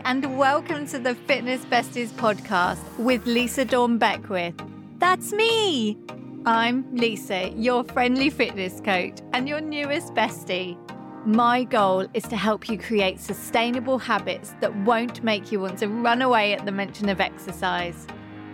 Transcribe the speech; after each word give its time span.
And 0.00 0.38
welcome 0.38 0.86
to 0.86 0.98
the 0.98 1.14
Fitness 1.14 1.64
Besties 1.66 2.08
podcast 2.08 2.78
with 2.98 3.26
Lisa 3.26 3.64
Dawn 3.64 3.98
Beckwith. 3.98 4.54
That's 4.98 5.32
me. 5.32 5.98
I'm 6.46 6.86
Lisa, 6.96 7.50
your 7.50 7.84
friendly 7.84 8.30
fitness 8.30 8.80
coach 8.80 9.18
and 9.34 9.46
your 9.46 9.60
newest 9.60 10.14
bestie. 10.14 10.78
My 11.26 11.64
goal 11.64 12.06
is 12.14 12.22
to 12.24 12.36
help 12.36 12.70
you 12.70 12.78
create 12.78 13.20
sustainable 13.20 13.98
habits 13.98 14.54
that 14.60 14.74
won't 14.84 15.22
make 15.22 15.52
you 15.52 15.60
want 15.60 15.78
to 15.80 15.88
run 15.88 16.22
away 16.22 16.54
at 16.54 16.64
the 16.64 16.72
mention 16.72 17.10
of 17.10 17.20
exercise. 17.20 18.06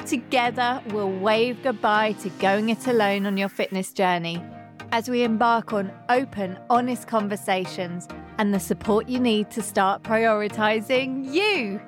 Together, 0.06 0.82
we'll 0.88 1.10
wave 1.10 1.62
goodbye 1.62 2.12
to 2.14 2.30
going 2.40 2.70
it 2.70 2.86
alone 2.88 3.26
on 3.26 3.36
your 3.36 3.48
fitness 3.48 3.92
journey 3.92 4.42
as 4.90 5.08
we 5.08 5.22
embark 5.22 5.72
on 5.72 5.92
open, 6.08 6.58
honest 6.70 7.06
conversations 7.06 8.08
and 8.38 8.54
the 8.54 8.60
support 8.60 9.08
you 9.08 9.20
need 9.20 9.50
to 9.50 9.62
start 9.62 10.02
prioritizing 10.02 11.32
you. 11.32 11.80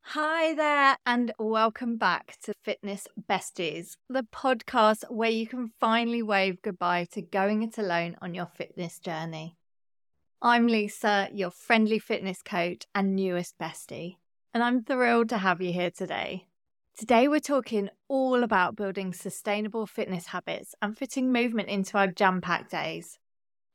Hi 0.00 0.54
there, 0.54 0.98
and 1.06 1.32
welcome 1.38 1.96
back 1.96 2.36
to 2.42 2.52
Fitness 2.62 3.06
Besties, 3.30 3.96
the 4.10 4.24
podcast 4.24 5.04
where 5.08 5.30
you 5.30 5.46
can 5.46 5.70
finally 5.80 6.22
wave 6.22 6.60
goodbye 6.60 7.06
to 7.12 7.22
going 7.22 7.62
it 7.62 7.78
alone 7.78 8.16
on 8.20 8.34
your 8.34 8.46
fitness 8.46 8.98
journey. 8.98 9.56
I'm 10.42 10.66
Lisa, 10.66 11.28
your 11.32 11.50
friendly 11.50 11.98
fitness 11.98 12.42
coach 12.42 12.82
and 12.94 13.14
newest 13.14 13.56
bestie, 13.56 14.16
and 14.52 14.62
I'm 14.62 14.82
thrilled 14.82 15.28
to 15.30 15.38
have 15.38 15.62
you 15.62 15.72
here 15.72 15.92
today. 15.92 16.48
Today, 16.98 17.26
we're 17.26 17.40
talking 17.40 17.88
all 18.08 18.44
about 18.44 18.76
building 18.76 19.14
sustainable 19.14 19.86
fitness 19.86 20.26
habits 20.26 20.74
and 20.82 20.96
fitting 20.96 21.32
movement 21.32 21.70
into 21.70 21.96
our 21.96 22.06
jam 22.06 22.42
packed 22.42 22.70
days. 22.70 23.18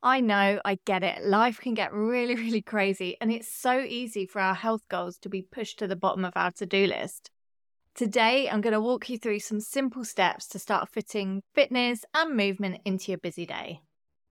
I 0.04 0.22
know, 0.22 0.62
I 0.64 0.78
get 0.86 1.02
it. 1.02 1.24
Life 1.24 1.60
can 1.60 1.74
get 1.74 1.92
really, 1.92 2.36
really 2.36 2.62
crazy, 2.62 3.18
and 3.20 3.32
it's 3.32 3.48
so 3.48 3.80
easy 3.80 4.28
for 4.28 4.40
our 4.40 4.54
health 4.54 4.84
goals 4.88 5.18
to 5.20 5.30
be 5.30 5.42
pushed 5.42 5.80
to 5.80 5.88
the 5.88 5.96
bottom 5.96 6.24
of 6.24 6.34
our 6.36 6.52
to 6.52 6.68
do 6.68 6.86
list. 6.86 7.32
Today, 7.96 8.48
I'm 8.48 8.62
going 8.62 8.74
to 8.74 8.80
walk 8.80 9.10
you 9.10 9.18
through 9.18 9.40
some 9.40 9.62
simple 9.62 10.06
steps 10.06 10.48
to 10.50 10.60
start 10.60 10.88
fitting 10.88 11.42
fitness 11.56 12.06
and 12.14 12.38
movement 12.38 12.82
into 12.86 13.12
your 13.12 13.18
busy 13.18 13.48
day. 13.48 13.82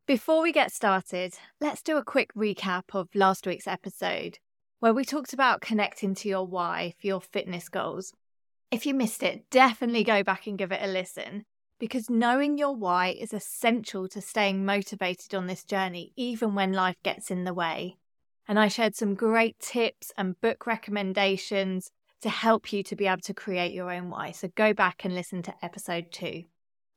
Before 0.06 0.41
we 0.41 0.53
get 0.53 0.70
started, 0.70 1.34
let's 1.60 1.82
do 1.82 1.97
a 1.97 2.05
quick 2.05 2.32
recap 2.34 2.84
of 2.94 3.08
last 3.16 3.48
week's 3.48 3.66
episode, 3.66 4.38
where 4.78 4.94
we 4.94 5.05
talked 5.05 5.32
about 5.32 5.60
connecting 5.60 6.14
to 6.14 6.28
your 6.28 6.47
why 6.47 6.94
for 7.00 7.08
your 7.08 7.20
fitness 7.20 7.69
goals 7.69 8.12
if 8.70 8.86
you 8.86 8.95
missed 8.95 9.22
it, 9.22 9.48
definitely 9.50 10.05
go 10.05 10.22
back 10.22 10.47
and 10.47 10.59
give 10.59 10.72
it 10.72 10.83
a 10.83 10.86
listen 10.86 11.45
because 11.78 12.09
knowing 12.09 12.56
your 12.56 12.75
why 12.75 13.09
is 13.09 13.33
essential 13.33 14.09
to 14.09 14.20
staying 14.20 14.64
motivated 14.64 15.34
on 15.34 15.47
this 15.47 15.64
journey, 15.64 16.12
even 16.17 16.55
when 16.55 16.72
life 16.72 16.97
gets 17.03 17.31
in 17.31 17.44
the 17.44 17.55
way. 17.55 17.97
And 18.48 18.59
I 18.59 18.69
shared 18.69 18.94
some 18.94 19.14
great 19.14 19.59
tips 19.59 20.12
and 20.17 20.41
book 20.41 20.67
recommendations 20.67 21.91
to 22.22 22.28
help 22.28 22.72
you 22.72 22.83
to 22.84 22.97
be 22.97 23.06
able 23.06 23.20
to 23.22 23.34
create 23.34 23.72
your 23.72 23.92
own 23.92 24.09
why. 24.09 24.31
So 24.31 24.48
go 24.55 24.72
back 24.72 25.05
and 25.05 25.14
listen 25.14 25.42
to 25.42 25.55
episode 25.62 26.06
two. 26.11 26.44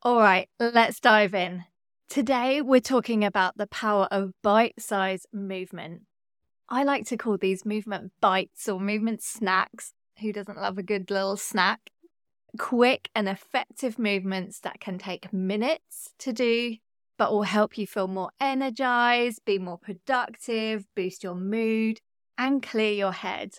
All 0.02 0.20
right, 0.20 0.48
let's 0.60 1.00
dive 1.00 1.34
in. 1.34 1.66
Today, 2.08 2.62
we're 2.62 2.80
talking 2.80 3.26
about 3.26 3.58
the 3.58 3.68
power 3.68 4.08
of 4.12 4.32
bite 4.42 4.76
sized 4.80 5.28
movement. 5.34 6.04
I 6.70 6.84
like 6.84 7.06
to 7.08 7.18
call 7.18 7.38
these 7.38 7.66
movement 7.66 8.14
bites 8.22 8.70
or 8.70 8.80
movement 8.80 9.22
snacks 9.22 9.94
who 10.20 10.34
doesn't 10.34 10.58
love 10.58 10.78
a 10.78 10.84
good 10.84 11.10
little 11.10 11.38
snack? 11.38 11.92
Quick 12.58 13.10
and 13.16 13.30
effective 13.30 14.00
movements 14.00 14.60
that 14.62 14.80
can 14.80 14.98
take 14.98 15.32
minutes 15.34 16.14
to 16.20 16.34
do, 16.34 16.78
but 17.18 17.32
will 17.32 17.44
help 17.44 17.78
you 17.78 17.86
feel 17.86 18.08
more 18.08 18.32
energized, 18.40 19.46
be 19.46 19.60
more 19.60 19.78
productive, 19.78 20.86
boost 20.96 21.24
your 21.24 21.36
mood, 21.36 22.00
and 22.38 22.64
clear 22.64 22.94
your 22.94 23.12
head. 23.12 23.56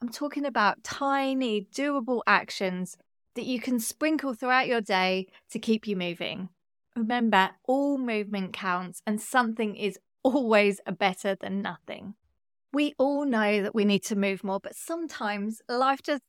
I'm 0.00 0.08
talking 0.08 0.46
about 0.46 0.82
tiny, 0.82 1.66
doable 1.74 2.22
actions 2.26 2.96
that 3.34 3.44
you 3.44 3.60
can 3.60 3.78
sprinkle 3.78 4.34
throughout 4.34 4.66
your 4.66 4.80
day 4.80 5.26
to 5.50 5.58
keep 5.58 5.86
you 5.86 5.96
moving. 5.96 6.48
Remember, 6.96 7.50
all 7.66 7.98
movement 7.98 8.52
counts, 8.52 9.02
and 9.06 9.20
something 9.20 9.76
is 9.76 9.98
always 10.22 10.80
better 10.98 11.34
than 11.34 11.62
nothing 11.62 12.14
we 12.72 12.94
all 12.98 13.24
know 13.24 13.62
that 13.62 13.74
we 13.74 13.84
need 13.84 14.04
to 14.04 14.16
move 14.16 14.44
more, 14.44 14.60
but 14.60 14.76
sometimes 14.76 15.60
life 15.68 16.02
just 16.02 16.22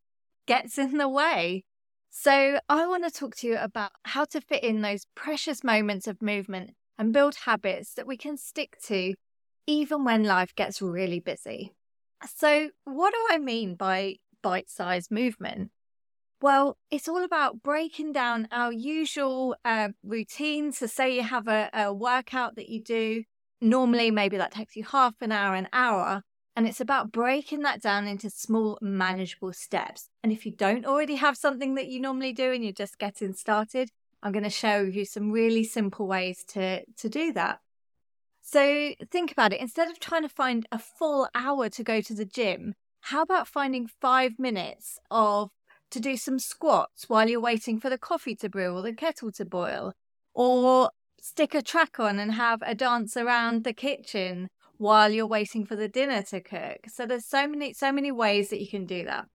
gets 0.47 0.77
in 0.77 0.97
the 0.97 1.09
way. 1.09 1.63
So, 2.09 2.59
I 2.67 2.87
want 2.87 3.05
to 3.05 3.11
talk 3.11 3.35
to 3.37 3.47
you 3.47 3.57
about 3.57 3.91
how 4.03 4.25
to 4.25 4.41
fit 4.41 4.63
in 4.63 4.81
those 4.81 5.05
precious 5.15 5.63
moments 5.63 6.07
of 6.07 6.21
movement 6.21 6.71
and 6.97 7.13
build 7.13 7.35
habits 7.45 7.93
that 7.93 8.05
we 8.05 8.17
can 8.17 8.35
stick 8.37 8.77
to 8.87 9.13
even 9.65 10.03
when 10.03 10.23
life 10.23 10.53
gets 10.55 10.81
really 10.81 11.19
busy. 11.19 11.73
So, 12.35 12.69
what 12.83 13.13
do 13.13 13.27
I 13.29 13.37
mean 13.37 13.75
by 13.75 14.17
bite 14.41 14.69
sized 14.69 15.09
movement? 15.09 15.71
Well, 16.41 16.77
it's 16.89 17.07
all 17.07 17.23
about 17.23 17.61
breaking 17.61 18.13
down 18.13 18.47
our 18.51 18.73
usual 18.73 19.55
uh, 19.63 19.89
routines. 20.03 20.79
So, 20.79 20.87
say 20.87 21.15
you 21.15 21.23
have 21.23 21.47
a, 21.47 21.69
a 21.73 21.93
workout 21.93 22.55
that 22.55 22.67
you 22.67 22.81
do, 22.81 23.23
normally 23.61 24.11
maybe 24.11 24.37
that 24.37 24.51
takes 24.51 24.75
you 24.75 24.83
half 24.83 25.13
an 25.21 25.31
hour, 25.31 25.55
an 25.55 25.69
hour. 25.71 26.23
And 26.55 26.67
it's 26.67 26.81
about 26.81 27.11
breaking 27.11 27.61
that 27.61 27.81
down 27.81 28.07
into 28.07 28.29
small, 28.29 28.77
manageable 28.81 29.53
steps. 29.53 30.09
And 30.21 30.31
if 30.31 30.45
you 30.45 30.51
don't 30.51 30.85
already 30.85 31.15
have 31.15 31.37
something 31.37 31.75
that 31.75 31.87
you 31.87 32.01
normally 32.01 32.33
do 32.33 32.51
and 32.51 32.63
you're 32.63 32.73
just 32.73 32.99
getting 32.99 33.33
started, 33.33 33.89
I'm 34.21 34.33
going 34.33 34.43
to 34.43 34.49
show 34.49 34.81
you 34.81 35.05
some 35.05 35.31
really 35.31 35.63
simple 35.63 36.07
ways 36.07 36.43
to, 36.49 36.83
to 36.85 37.09
do 37.09 37.31
that. 37.33 37.59
So 38.41 38.93
think 39.09 39.31
about 39.31 39.53
it. 39.53 39.61
Instead 39.61 39.89
of 39.89 39.99
trying 39.99 40.23
to 40.23 40.29
find 40.29 40.67
a 40.71 40.79
full 40.79 41.29
hour 41.33 41.69
to 41.69 41.83
go 41.83 42.01
to 42.01 42.13
the 42.13 42.25
gym, 42.25 42.73
how 43.01 43.21
about 43.21 43.47
finding 43.47 43.87
five 43.87 44.37
minutes 44.37 44.99
of 45.09 45.49
to 45.91 45.99
do 45.99 46.17
some 46.17 46.39
squats 46.39 47.07
while 47.07 47.29
you're 47.29 47.39
waiting 47.39 47.79
for 47.79 47.89
the 47.89 47.97
coffee 47.97 48.35
to 48.35 48.49
brew 48.49 48.75
or 48.75 48.81
the 48.81 48.93
kettle 48.93 49.31
to 49.33 49.45
boil? 49.45 49.93
Or 50.33 50.91
stick 51.21 51.53
a 51.53 51.61
track 51.61 51.99
on 51.99 52.19
and 52.19 52.33
have 52.33 52.61
a 52.65 52.75
dance 52.75 53.15
around 53.15 53.63
the 53.63 53.73
kitchen 53.73 54.49
while 54.81 55.11
you're 55.11 55.27
waiting 55.27 55.63
for 55.63 55.75
the 55.75 55.87
dinner 55.87 56.23
to 56.23 56.41
cook. 56.41 56.87
So 56.87 57.05
there's 57.05 57.25
so 57.25 57.47
many 57.47 57.71
so 57.73 57.91
many 57.91 58.11
ways 58.11 58.49
that 58.49 58.59
you 58.59 58.67
can 58.67 58.87
do 58.87 59.05
that. 59.05 59.27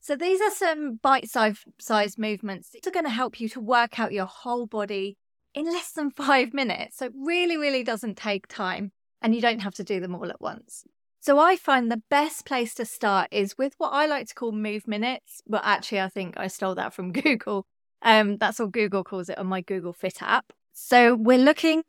So 0.00 0.16
these 0.16 0.40
are 0.42 0.50
some 0.50 0.96
bite-sized 0.96 2.18
movements 2.18 2.70
that 2.70 2.86
are 2.86 2.90
going 2.90 3.06
to 3.06 3.10
help 3.10 3.40
you 3.40 3.48
to 3.50 3.60
work 3.60 3.98
out 3.98 4.12
your 4.12 4.26
whole 4.26 4.66
body 4.66 5.16
in 5.54 5.64
less 5.64 5.92
than 5.92 6.10
5 6.10 6.52
minutes. 6.52 6.98
So 6.98 7.06
it 7.06 7.12
really 7.16 7.56
really 7.56 7.82
doesn't 7.82 8.18
take 8.18 8.46
time 8.48 8.92
and 9.22 9.34
you 9.34 9.40
don't 9.40 9.60
have 9.60 9.74
to 9.76 9.84
do 9.84 9.98
them 9.98 10.14
all 10.14 10.28
at 10.28 10.42
once. 10.42 10.84
So 11.20 11.38
I 11.38 11.56
find 11.56 11.90
the 11.90 12.02
best 12.10 12.44
place 12.44 12.74
to 12.74 12.84
start 12.84 13.28
is 13.30 13.56
with 13.56 13.72
what 13.78 13.94
I 13.94 14.04
like 14.04 14.26
to 14.28 14.34
call 14.34 14.52
move 14.52 14.86
minutes, 14.86 15.40
but 15.48 15.62
actually 15.64 16.00
I 16.00 16.10
think 16.10 16.34
I 16.36 16.48
stole 16.48 16.74
that 16.74 16.92
from 16.92 17.12
Google. 17.24 17.64
Um, 18.02 18.36
that's 18.36 18.58
what 18.58 18.72
Google 18.72 19.04
calls 19.04 19.30
it 19.30 19.38
on 19.38 19.46
my 19.46 19.62
Google 19.62 19.94
Fit 19.94 20.20
app. 20.20 20.52
So 20.74 21.14
we're 21.14 21.38
looking 21.38 21.82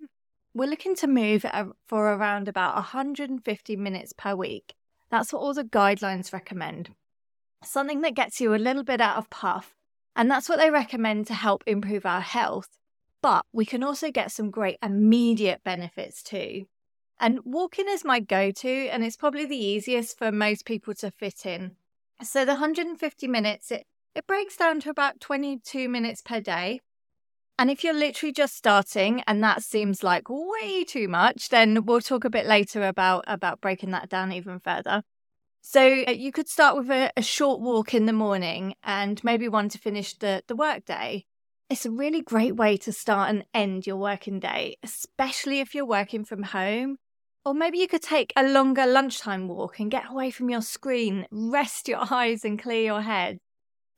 we're 0.53 0.69
looking 0.69 0.95
to 0.97 1.07
move 1.07 1.45
for 1.87 2.13
around 2.13 2.47
about 2.47 2.75
150 2.75 3.75
minutes 3.75 4.13
per 4.13 4.35
week. 4.35 4.73
That's 5.09 5.33
what 5.33 5.39
all 5.39 5.53
the 5.53 5.63
guidelines 5.63 6.33
recommend. 6.33 6.89
Something 7.63 8.01
that 8.01 8.15
gets 8.15 8.39
you 8.39 8.53
a 8.53 8.57
little 8.57 8.83
bit 8.83 9.01
out 9.01 9.17
of 9.17 9.29
puff. 9.29 9.73
And 10.15 10.29
that's 10.29 10.47
what 10.47 10.59
they 10.59 10.69
recommend 10.69 11.27
to 11.27 11.33
help 11.33 11.63
improve 11.65 12.05
our 12.05 12.21
health. 12.21 12.69
But 13.21 13.45
we 13.51 13.65
can 13.65 13.83
also 13.83 14.11
get 14.11 14.31
some 14.31 14.51
great 14.51 14.77
immediate 14.83 15.63
benefits 15.63 16.21
too. 16.21 16.65
And 17.19 17.39
walking 17.45 17.85
is 17.87 18.03
my 18.03 18.19
go 18.19 18.51
to, 18.51 18.87
and 18.89 19.03
it's 19.03 19.15
probably 19.15 19.45
the 19.45 19.55
easiest 19.55 20.17
for 20.17 20.31
most 20.31 20.65
people 20.65 20.93
to 20.95 21.09
fit 21.09 21.45
in. 21.45 21.77
So 22.21 22.45
the 22.45 22.53
150 22.53 23.27
minutes, 23.27 23.71
it, 23.71 23.85
it 24.13 24.27
breaks 24.27 24.57
down 24.57 24.81
to 24.81 24.89
about 24.89 25.19
22 25.19 25.89
minutes 25.89 26.21
per 26.21 26.41
day. 26.41 26.81
And 27.57 27.69
if 27.69 27.83
you're 27.83 27.93
literally 27.93 28.33
just 28.33 28.55
starting 28.55 29.21
and 29.27 29.43
that 29.43 29.63
seems 29.63 30.03
like 30.03 30.23
way 30.29 30.83
too 30.83 31.07
much, 31.07 31.49
then 31.49 31.85
we'll 31.85 32.01
talk 32.01 32.25
a 32.25 32.29
bit 32.29 32.45
later 32.45 32.87
about 32.87 33.23
about 33.27 33.61
breaking 33.61 33.91
that 33.91 34.09
down 34.09 34.31
even 34.31 34.59
further. 34.59 35.03
So 35.61 36.03
uh, 36.07 36.11
you 36.11 36.31
could 36.31 36.49
start 36.49 36.75
with 36.75 36.89
a, 36.89 37.11
a 37.15 37.21
short 37.21 37.61
walk 37.61 37.93
in 37.93 38.05
the 38.05 38.13
morning 38.13 38.75
and 38.83 39.23
maybe 39.23 39.47
one 39.47 39.69
to 39.69 39.77
finish 39.77 40.13
the, 40.15 40.43
the 40.47 40.57
work 40.57 40.83
day. 40.83 41.25
It's 41.69 41.85
a 41.85 41.91
really 41.91 42.21
great 42.21 42.57
way 42.57 42.75
to 42.77 42.91
start 42.91 43.29
and 43.29 43.45
end 43.53 43.87
your 43.87 43.95
working 43.95 44.39
day, 44.39 44.75
especially 44.83 45.61
if 45.61 45.73
you're 45.73 45.85
working 45.85 46.25
from 46.25 46.43
home. 46.43 46.97
Or 47.45 47.53
maybe 47.53 47.77
you 47.77 47.87
could 47.87 48.01
take 48.01 48.33
a 48.35 48.43
longer 48.43 48.85
lunchtime 48.85 49.47
walk 49.47 49.79
and 49.79 49.89
get 49.89 50.09
away 50.09 50.31
from 50.31 50.49
your 50.49 50.61
screen, 50.61 51.27
rest 51.31 51.87
your 51.87 52.03
eyes 52.11 52.43
and 52.43 52.61
clear 52.61 52.83
your 52.83 53.01
head. 53.01 53.39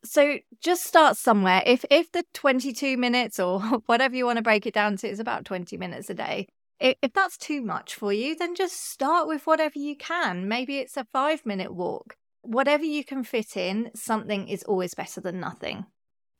So 0.05 0.37
just 0.61 0.83
start 0.83 1.17
somewhere. 1.17 1.63
If 1.65 1.83
if 1.89 2.11
the 2.11 2.23
22 2.33 2.97
minutes 2.97 3.39
or 3.39 3.59
whatever 3.87 4.15
you 4.15 4.25
want 4.25 4.37
to 4.37 4.43
break 4.43 4.65
it 4.65 4.73
down 4.73 4.97
to 4.97 5.07
is 5.07 5.19
about 5.19 5.45
20 5.45 5.77
minutes 5.77 6.09
a 6.09 6.13
day, 6.13 6.47
if, 6.79 7.13
that's 7.13 7.37
too 7.37 7.61
much 7.61 7.95
for 7.95 8.11
you, 8.11 8.35
then 8.35 8.55
just 8.55 8.91
start 8.91 9.27
with 9.27 9.47
whatever 9.47 9.79
you 9.79 9.95
can. 9.95 10.47
Maybe 10.47 10.77
it's 10.77 10.97
a 10.97 11.07
5 11.11 11.45
minute 11.45 11.73
walk. 11.73 12.15
Whatever 12.41 12.83
you 12.83 13.03
can 13.03 13.23
fit 13.23 13.57
in, 13.57 13.91
something 13.95 14.47
is 14.47 14.63
always 14.63 14.93
better 14.93 15.19
than 15.19 15.39
nothing. 15.39 15.85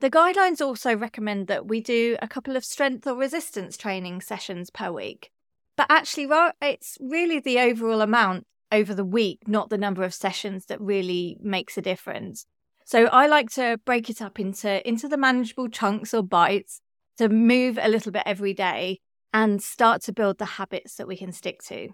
The 0.02 0.12
guidelines 0.12 0.62
also 0.62 0.96
recommend 0.96 1.48
that 1.48 1.68
we 1.68 1.82
do 1.82 2.18
a 2.22 2.28
couple 2.28 2.56
of 2.56 2.66
strength 2.66 3.08
or 3.08 3.16
resistance 3.16 3.78
training 3.78 4.22
sessions 4.22 4.70
per 4.70 4.92
week. 4.92 5.32
But 5.78 5.88
actually, 5.90 6.28
it's 6.62 6.98
really 7.00 7.40
the 7.40 7.60
overall 7.60 8.02
amount 8.02 8.46
over 8.72 8.94
the 8.94 9.06
week, 9.06 9.48
not 9.48 9.70
the 9.70 9.78
number 9.78 10.04
of 10.04 10.14
sessions 10.14 10.66
that 10.66 10.82
really 10.82 11.38
makes 11.42 11.78
a 11.78 11.82
difference. 11.82 12.46
So 12.86 13.06
I 13.06 13.26
like 13.26 13.50
to 13.52 13.80
break 13.84 14.10
it 14.10 14.22
up 14.22 14.40
into 14.40 14.88
into 14.88 15.08
the 15.08 15.18
manageable 15.18 15.70
chunks 15.70 16.14
or 16.14 16.22
bites 16.22 16.82
to 17.18 17.30
move 17.30 17.80
a 17.82 17.90
little 17.90 18.12
bit 18.12 18.24
every 18.26 18.54
day 18.54 19.00
and 19.34 19.62
start 19.62 20.04
to 20.04 20.14
build 20.14 20.38
the 20.38 20.46
habits 20.46 20.96
that 20.96 21.08
we 21.08 21.18
can 21.18 21.32
stick 21.32 21.62
to. 21.64 21.90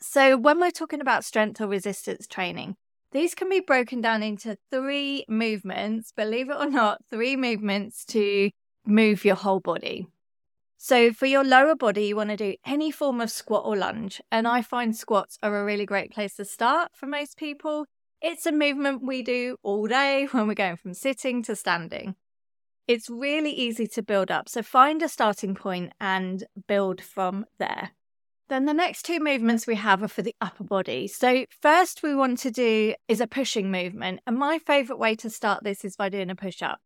So 0.00 0.36
when 0.36 0.60
we're 0.60 0.70
talking 0.70 1.00
about 1.00 1.24
strength 1.24 1.60
or 1.60 1.66
resistance 1.66 2.28
training, 2.28 2.76
these 3.10 3.34
can 3.34 3.48
be 3.48 3.60
broken 3.60 4.00
down 4.00 4.22
into 4.22 4.56
three 4.70 5.24
movements, 5.28 6.12
believe 6.12 6.50
it 6.50 6.56
or 6.56 6.70
not, 6.70 7.04
three 7.10 7.34
movements 7.34 8.04
to 8.06 8.50
move 8.86 9.24
your 9.24 9.34
whole 9.34 9.60
body. 9.60 10.06
So, 10.76 11.12
for 11.12 11.26
your 11.26 11.42
lower 11.42 11.74
body, 11.74 12.06
you 12.06 12.16
want 12.16 12.30
to 12.30 12.36
do 12.36 12.54
any 12.64 12.92
form 12.92 13.20
of 13.20 13.32
squat 13.32 13.64
or 13.64 13.76
lunge. 13.76 14.20
And 14.30 14.46
I 14.46 14.62
find 14.62 14.94
squats 14.94 15.36
are 15.42 15.58
a 15.58 15.64
really 15.64 15.84
great 15.84 16.12
place 16.12 16.36
to 16.36 16.44
start 16.44 16.92
for 16.94 17.06
most 17.06 17.36
people. 17.36 17.86
It's 18.20 18.46
a 18.46 18.52
movement 18.52 19.04
we 19.04 19.22
do 19.22 19.56
all 19.62 19.86
day 19.86 20.26
when 20.30 20.48
we're 20.48 20.54
going 20.54 20.76
from 20.76 20.94
sitting 20.94 21.42
to 21.44 21.54
standing. 21.54 22.16
It's 22.86 23.10
really 23.10 23.50
easy 23.50 23.86
to 23.88 24.02
build 24.02 24.30
up. 24.30 24.48
So, 24.48 24.62
find 24.62 25.02
a 25.02 25.08
starting 25.08 25.54
point 25.54 25.92
and 26.00 26.44
build 26.66 27.02
from 27.02 27.44
there. 27.58 27.90
Then 28.48 28.64
the 28.64 28.72
next 28.72 29.02
two 29.02 29.20
movements 29.20 29.66
we 29.66 29.74
have 29.74 30.02
are 30.02 30.08
for 30.08 30.22
the 30.22 30.34
upper 30.40 30.64
body. 30.64 31.06
So, 31.06 31.44
first, 31.60 32.02
we 32.02 32.14
want 32.14 32.38
to 32.40 32.50
do 32.50 32.94
is 33.06 33.20
a 33.20 33.26
pushing 33.26 33.70
movement. 33.70 34.20
And 34.26 34.36
my 34.36 34.58
favorite 34.58 34.98
way 34.98 35.14
to 35.16 35.28
start 35.28 35.62
this 35.62 35.84
is 35.84 35.96
by 35.96 36.08
doing 36.08 36.30
a 36.30 36.34
push 36.34 36.62
up. 36.62 36.80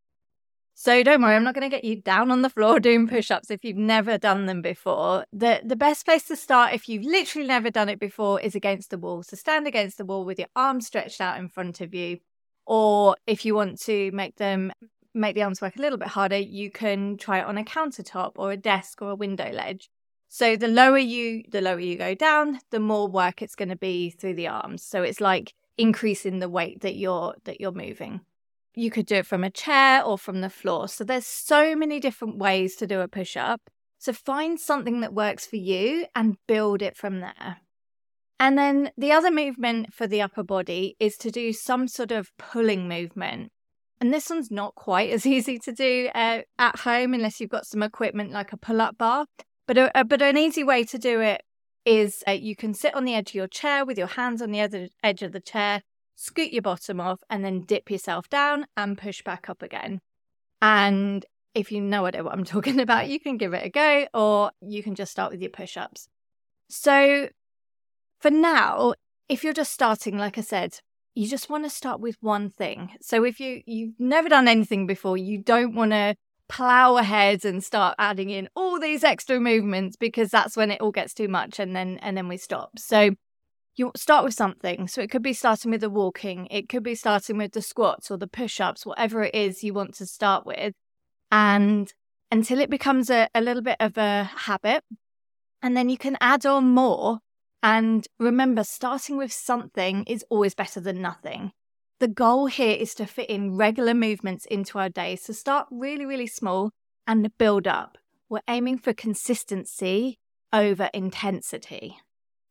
So 0.75 1.03
don't 1.03 1.23
worry, 1.23 1.37
I'm 1.37 1.45
not 1.45 1.55
going 1.55 1.69
to 1.71 1.75
get 1.75 1.85
you 1.85 2.01
down 2.01 2.31
on 2.31 2.43
the 2.43 2.51
floor 2.51 2.81
doing 2.81 3.07
push-ups 3.07 3.51
if 3.51 3.65
you've 3.65 3.77
never 3.77 4.19
done 4.19 4.47
them 4.47 4.63
before. 4.63 5.27
The 5.33 5.61
the 5.65 5.77
best 5.77 6.05
place 6.05 6.25
to 6.25 6.37
start 6.37 6.75
if 6.75 6.89
you've 6.89 7.05
literally 7.05 7.47
never 7.47 7.71
done 7.71 7.89
it 7.89 8.01
before 8.01 8.41
is 8.41 8.55
against 8.55 8.91
the 8.91 8.99
wall. 8.99 9.23
So 9.23 9.37
stand 9.37 9.67
against 9.67 9.99
the 9.99 10.05
wall 10.05 10.25
with 10.25 10.39
your 10.39 10.49
arms 10.57 10.87
stretched 10.87 11.21
out 11.21 11.39
in 11.39 11.49
front 11.49 11.81
of 11.81 11.95
you. 11.95 12.19
Or 12.65 13.17
if 13.27 13.45
you 13.45 13.55
want 13.55 13.81
to 13.83 14.11
make 14.13 14.37
them 14.37 14.73
make 15.15 15.35
the 15.35 15.43
arms 15.43 15.61
work 15.61 15.77
a 15.77 15.81
little 15.81 15.99
bit 15.99 16.09
harder, 16.09 16.39
you 16.39 16.71
can 16.71 17.17
try 17.19 17.41
it 17.41 17.47
on 17.47 17.59
a 17.59 17.65
countertop 17.65 18.33
or 18.37 18.53
a 18.53 18.57
desk 18.57 19.03
or 19.03 19.11
a 19.11 19.17
window 19.17 19.51
ledge. 19.53 19.91
So 20.29 20.57
the 20.57 20.69
lower 20.69 20.99
you 20.99 21.43
the 21.51 21.61
lower 21.61 21.81
you 21.81 21.97
go 21.99 22.15
down, 22.15 22.61
the 22.71 22.81
more 22.81 23.09
work 23.09 23.43
it's 23.43 23.55
going 23.55 23.69
to 23.69 23.77
be 23.77 24.11
through 24.11 24.35
the 24.35 24.49
arms. 24.49 24.83
So 24.83 25.03
it's 25.03 25.21
like 25.21 25.53
increasing 25.77 26.39
the 26.39 26.49
weight 26.49 26.81
that 26.81 26.97
you're 26.97 27.35
that 27.45 27.61
you're 27.61 27.73
moving. 27.73 28.23
You 28.75 28.91
could 28.91 29.07
do 29.07 29.17
it 29.17 29.27
from 29.27 29.45
a 29.45 29.51
chair 29.51 30.03
or 30.03 30.17
from 30.17 30.41
the 30.41 30.51
floor. 30.51 30.89
So 30.89 31.05
there's 31.05 31.27
so 31.27 31.77
many 31.77 32.01
different 32.01 32.39
ways 32.39 32.77
to 32.77 32.87
do 32.87 33.01
a 33.01 33.09
push 33.09 33.37
up. 33.37 33.61
So 33.99 34.13
find 34.13 34.59
something 34.59 35.01
that 35.01 35.15
works 35.15 35.47
for 35.47 35.57
you 35.57 36.07
and 36.15 36.37
build 36.49 36.83
it 36.83 36.97
from 36.97 37.21
there. 37.21 37.59
And 38.41 38.59
then 38.59 38.91
the 38.97 39.13
other 39.13 39.31
movement 39.31 39.95
for 39.95 40.09
the 40.09 40.21
upper 40.21 40.43
body 40.43 40.97
is 40.99 41.17
to 41.19 41.31
do 41.31 41.53
some 41.53 41.87
sort 41.87 42.11
of 42.11 42.31
pulling 42.39 42.89
movement. 42.89 43.53
And 44.01 44.13
this 44.13 44.29
one's 44.31 44.51
not 44.51 44.75
quite 44.75 45.11
as 45.11 45.25
easy 45.37 45.59
to 45.61 45.71
do 45.73 46.09
uh, 46.15 46.41
at 46.59 46.81
home 46.81 47.15
unless 47.15 47.41
you've 47.41 47.51
got 47.51 47.67
some 47.67 47.83
equipment 47.83 48.33
like 48.33 48.53
a 48.53 48.57
pull 48.57 48.81
up 48.81 48.99
bar. 48.99 49.27
But, 49.69 49.79
a, 49.79 50.01
a, 50.01 50.05
but 50.05 50.21
an 50.23 50.37
easy 50.37 50.65
way 50.65 50.83
to 50.85 50.99
do 50.99 51.21
it 51.21 51.43
is 51.85 52.25
uh, 52.27 52.33
you 52.33 52.57
can 52.57 52.75
sit 52.75 52.95
on 52.95 53.05
the 53.05 53.15
edge 53.15 53.31
of 53.31 53.35
your 53.35 53.47
chair 53.47 53.85
with 53.85 53.99
your 53.99 54.09
hands 54.09 54.43
on 54.43 54.51
the 54.51 54.61
other 54.61 54.89
edge 55.03 55.23
of 55.23 55.31
the 55.31 55.41
chair 55.41 55.83
scoot 56.23 56.53
your 56.53 56.63
bottom 56.63 57.01
off, 57.01 57.21
and 57.29 57.45
then 57.45 57.63
dip 57.63 57.91
yourself 57.91 58.29
down 58.31 58.67
and 58.77 58.97
push 58.97 59.23
back 59.23 59.51
up 59.51 59.63
again. 59.63 60.01
And 60.61 61.27
if 61.55 61.73
you 61.73 61.81
know 61.81 62.03
what 62.03 62.17
I'm 62.17 62.45
talking 62.57 62.81
about, 62.81 63.09
you 63.09 63.19
can 63.21 63.37
give 63.37 63.53
it 63.53 63.67
a 63.67 63.69
go 63.69 64.07
or 64.15 64.53
you 64.61 64.83
can 64.83 64.95
just 64.95 65.13
start 65.13 65.33
with 65.33 65.41
your 65.41 65.51
push 65.51 65.77
ups. 65.77 66.09
So, 66.69 67.29
for 68.21 68.31
now, 68.31 68.95
if 69.29 69.43
you're 69.43 69.53
just 69.53 69.73
starting, 69.73 70.17
like 70.17 70.39
I 70.39 70.43
said, 70.43 70.79
you 71.15 71.29
just 71.29 71.51
want 71.51 71.65
to 71.65 71.71
start 71.71 72.01
with 72.01 72.17
one 72.21 72.49
thing. 72.49 72.93
So, 73.01 73.25
if 73.25 73.41
you, 73.41 73.63
you've 73.67 73.99
never 73.99 74.29
done 74.29 74.49
anything 74.49 74.87
before, 74.87 75.17
you 75.17 75.39
don't 75.39 75.75
want 75.75 75.91
to 75.91 76.15
plow 76.49 76.97
ahead 76.97 77.45
and 77.45 77.65
start 77.65 77.95
adding 77.99 78.31
in 78.31 78.49
all 78.55 78.79
these 78.79 79.03
extra 79.03 79.41
movements 79.41 79.97
because 79.97 80.31
that's 80.31 80.57
when 80.57 80.71
it 80.71 80.81
all 80.81 80.91
gets 80.93 81.15
too 81.15 81.29
much 81.29 81.59
and 81.59 81.75
then 81.75 81.99
and 82.03 82.17
then 82.17 82.29
we 82.29 82.37
stop. 82.37 82.79
So 82.79 83.11
you 83.77 83.93
start 83.97 84.25
with 84.25 84.35
something. 84.35 84.89
So 84.89 85.01
it 85.01 85.11
could 85.11 85.23
be 85.23 85.33
starting 85.33 85.71
with 85.71 85.81
the 85.81 85.91
walking, 85.91 86.47
it 86.51 86.69
could 86.69 86.83
be 86.83 86.95
starting 86.95 87.39
with 87.39 87.53
the 87.53 87.63
squats 87.63 88.11
or 88.11 88.17
the 88.17 88.27
push 88.27 88.61
ups, 88.61 88.87
whatever 88.87 89.23
it 89.23 89.35
is 89.35 89.65
you 89.65 89.75
want 89.75 89.95
to 89.95 90.07
start 90.07 90.47
with. 90.47 90.75
And 91.31 91.93
until 92.31 92.61
it 92.61 92.71
becomes 92.71 93.11
a, 93.11 93.29
a 93.35 93.41
little 93.41 93.63
bit 93.63 93.77
of 93.79 93.99
a 93.99 94.25
habit. 94.25 94.83
And 95.63 95.77
then 95.77 95.89
you 95.89 95.99
can 95.99 96.17
add 96.21 96.45
on 96.47 96.65
more. 96.71 97.19
And 97.63 98.09
remember, 98.19 98.65
starting 98.65 99.17
with 99.17 99.33
something 99.33 100.05
is 100.05 100.25
always 100.31 100.55
better 100.55 100.81
than 100.81 101.01
nothing. 101.01 101.53
The 102.01 102.09
goal 102.09 102.47
here 102.47 102.77
is 102.77 102.95
to 102.95 103.07
fit 103.07 103.31
in 103.31 103.57
regular 103.57 103.95
movements 103.95 104.47
into 104.47 104.79
our 104.79 104.89
day. 104.89 105.15
So 105.15 105.33
start 105.33 105.69
really, 105.71 106.05
really 106.05 106.27
small 106.27 106.73
and 107.07 107.31
build 107.39 107.69
up. 107.69 107.99
We're 108.29 108.41
aiming 108.49 108.79
for 108.79 108.93
consistency 108.93 110.19
over 110.53 110.91
intensity. 110.93 111.99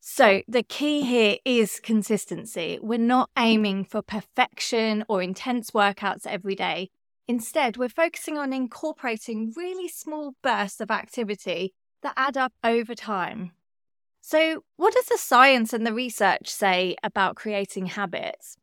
So, 0.03 0.41
the 0.47 0.63
key 0.63 1.03
here 1.03 1.37
is 1.45 1.79
consistency. 1.79 2.79
We're 2.81 2.97
not 2.97 3.29
aiming 3.37 3.85
for 3.85 4.01
perfection 4.01 5.05
or 5.07 5.21
intense 5.21 5.69
workouts 5.71 6.25
every 6.25 6.55
day. 6.55 6.89
Instead, 7.27 7.77
we're 7.77 7.87
focusing 7.87 8.35
on 8.35 8.51
incorporating 8.51 9.53
really 9.55 9.87
small 9.87 10.33
bursts 10.41 10.81
of 10.81 10.89
activity 10.89 11.75
that 12.01 12.15
add 12.17 12.35
up 12.35 12.51
over 12.63 12.95
time. 12.95 13.51
So, 14.21 14.63
what 14.75 14.95
does 14.95 15.05
the 15.05 15.19
science 15.19 15.71
and 15.71 15.85
the 15.85 15.93
research 15.93 16.49
say 16.49 16.95
about 17.03 17.35
creating 17.35 17.85
habits? 17.85 18.57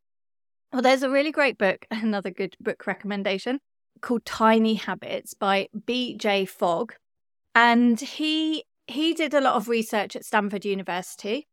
Well, 0.72 0.82
there's 0.82 1.04
a 1.04 1.10
really 1.10 1.30
great 1.30 1.56
book, 1.56 1.86
another 1.92 2.30
good 2.30 2.56
book 2.58 2.84
recommendation 2.84 3.60
called 4.00 4.24
Tiny 4.24 4.74
Habits 4.74 5.34
by 5.34 5.68
B.J. 5.86 6.46
Fogg. 6.46 6.94
And 7.54 8.00
he 8.00 8.64
he 8.88 9.14
did 9.14 9.34
a 9.34 9.40
lot 9.40 9.54
of 9.54 9.68
research 9.68 10.16
at 10.16 10.24
Stanford 10.24 10.64
University 10.64 11.46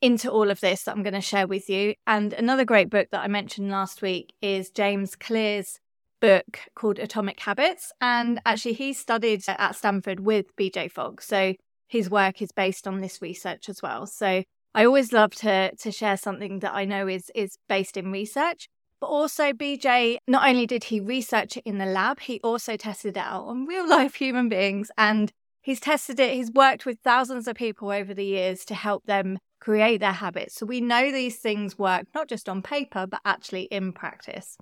into 0.00 0.30
all 0.30 0.50
of 0.50 0.60
this 0.60 0.82
that 0.82 0.94
I'm 0.94 1.02
going 1.02 1.14
to 1.14 1.20
share 1.20 1.46
with 1.46 1.68
you. 1.70 1.94
And 2.06 2.32
another 2.32 2.64
great 2.64 2.90
book 2.90 3.08
that 3.10 3.22
I 3.22 3.28
mentioned 3.28 3.70
last 3.70 4.02
week 4.02 4.34
is 4.42 4.70
James 4.70 5.16
Clear's 5.16 5.80
book 6.20 6.60
called 6.74 6.98
Atomic 6.98 7.40
Habits. 7.40 7.90
And 8.00 8.40
actually, 8.44 8.74
he 8.74 8.92
studied 8.92 9.42
at 9.48 9.76
Stanford 9.76 10.20
with 10.20 10.54
BJ 10.56 10.90
Fogg. 10.90 11.22
So 11.22 11.54
his 11.88 12.10
work 12.10 12.42
is 12.42 12.52
based 12.52 12.86
on 12.86 13.00
this 13.00 13.22
research 13.22 13.68
as 13.68 13.80
well. 13.82 14.06
So 14.06 14.42
I 14.74 14.84
always 14.84 15.12
love 15.12 15.34
to, 15.36 15.74
to 15.74 15.92
share 15.92 16.16
something 16.16 16.58
that 16.58 16.74
I 16.74 16.84
know 16.84 17.08
is, 17.08 17.30
is 17.34 17.56
based 17.68 17.96
in 17.96 18.12
research. 18.12 18.68
But 19.00 19.06
also, 19.06 19.52
BJ, 19.52 20.16
not 20.26 20.48
only 20.48 20.66
did 20.66 20.84
he 20.84 20.98
research 20.98 21.56
it 21.56 21.62
in 21.66 21.78
the 21.78 21.86
lab, 21.86 22.20
he 22.20 22.40
also 22.42 22.76
tested 22.76 23.16
it 23.16 23.20
out 23.20 23.44
on 23.44 23.66
real 23.66 23.88
life 23.88 24.14
human 24.16 24.48
beings 24.48 24.90
and 24.96 25.32
He's 25.64 25.80
tested 25.80 26.20
it, 26.20 26.34
he's 26.34 26.52
worked 26.52 26.84
with 26.84 26.98
thousands 27.02 27.48
of 27.48 27.56
people 27.56 27.90
over 27.90 28.12
the 28.12 28.24
years 28.24 28.66
to 28.66 28.74
help 28.74 29.06
them 29.06 29.38
create 29.60 29.98
their 29.98 30.12
habits. 30.12 30.56
So 30.56 30.66
we 30.66 30.82
know 30.82 31.10
these 31.10 31.38
things 31.38 31.78
work 31.78 32.04
not 32.14 32.28
just 32.28 32.50
on 32.50 32.60
paper, 32.60 33.06
but 33.06 33.22
actually 33.24 33.62
in 33.62 33.94
practice. 33.94 34.58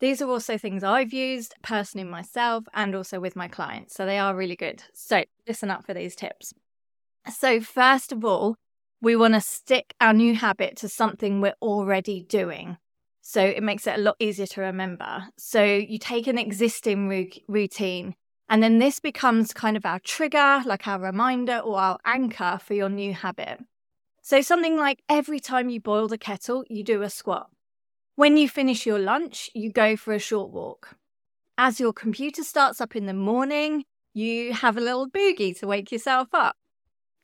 These 0.00 0.20
are 0.20 0.28
also 0.28 0.58
things 0.58 0.82
I've 0.82 1.12
used 1.12 1.54
personally 1.62 2.08
myself 2.08 2.64
and 2.74 2.96
also 2.96 3.20
with 3.20 3.36
my 3.36 3.46
clients. 3.46 3.94
So 3.94 4.04
they 4.04 4.18
are 4.18 4.34
really 4.34 4.56
good. 4.56 4.82
So 4.92 5.22
listen 5.46 5.70
up 5.70 5.86
for 5.86 5.94
these 5.94 6.16
tips. 6.16 6.52
So, 7.32 7.60
first 7.60 8.10
of 8.10 8.24
all, 8.24 8.56
we 9.00 9.14
want 9.14 9.34
to 9.34 9.40
stick 9.40 9.94
our 10.00 10.12
new 10.12 10.34
habit 10.34 10.76
to 10.78 10.88
something 10.88 11.40
we're 11.40 11.54
already 11.62 12.22
doing. 12.22 12.76
So 13.22 13.40
it 13.40 13.62
makes 13.62 13.86
it 13.86 13.98
a 13.98 14.02
lot 14.02 14.16
easier 14.18 14.46
to 14.48 14.60
remember. 14.62 15.28
So 15.38 15.62
you 15.62 15.98
take 15.98 16.26
an 16.26 16.38
existing 16.38 17.08
routine 17.46 18.16
and 18.48 18.62
then 18.62 18.78
this 18.78 19.00
becomes 19.00 19.52
kind 19.52 19.76
of 19.76 19.86
our 19.86 19.98
trigger, 20.00 20.62
like 20.66 20.86
our 20.86 21.00
reminder 21.00 21.58
or 21.58 21.78
our 21.78 21.98
anchor 22.04 22.60
for 22.62 22.74
your 22.74 22.88
new 22.88 23.14
habit. 23.14 23.60
So, 24.22 24.40
something 24.40 24.76
like 24.76 25.02
every 25.08 25.40
time 25.40 25.68
you 25.68 25.80
boil 25.80 26.08
the 26.08 26.18
kettle, 26.18 26.64
you 26.68 26.82
do 26.82 27.02
a 27.02 27.10
squat. 27.10 27.50
When 28.16 28.36
you 28.36 28.48
finish 28.48 28.86
your 28.86 28.98
lunch, 28.98 29.50
you 29.54 29.72
go 29.72 29.96
for 29.96 30.12
a 30.12 30.18
short 30.18 30.50
walk. 30.50 30.96
As 31.58 31.80
your 31.80 31.92
computer 31.92 32.42
starts 32.42 32.80
up 32.80 32.96
in 32.96 33.06
the 33.06 33.14
morning, 33.14 33.84
you 34.12 34.52
have 34.52 34.76
a 34.76 34.80
little 34.80 35.08
boogie 35.08 35.58
to 35.58 35.66
wake 35.66 35.90
yourself 35.90 36.28
up. 36.32 36.56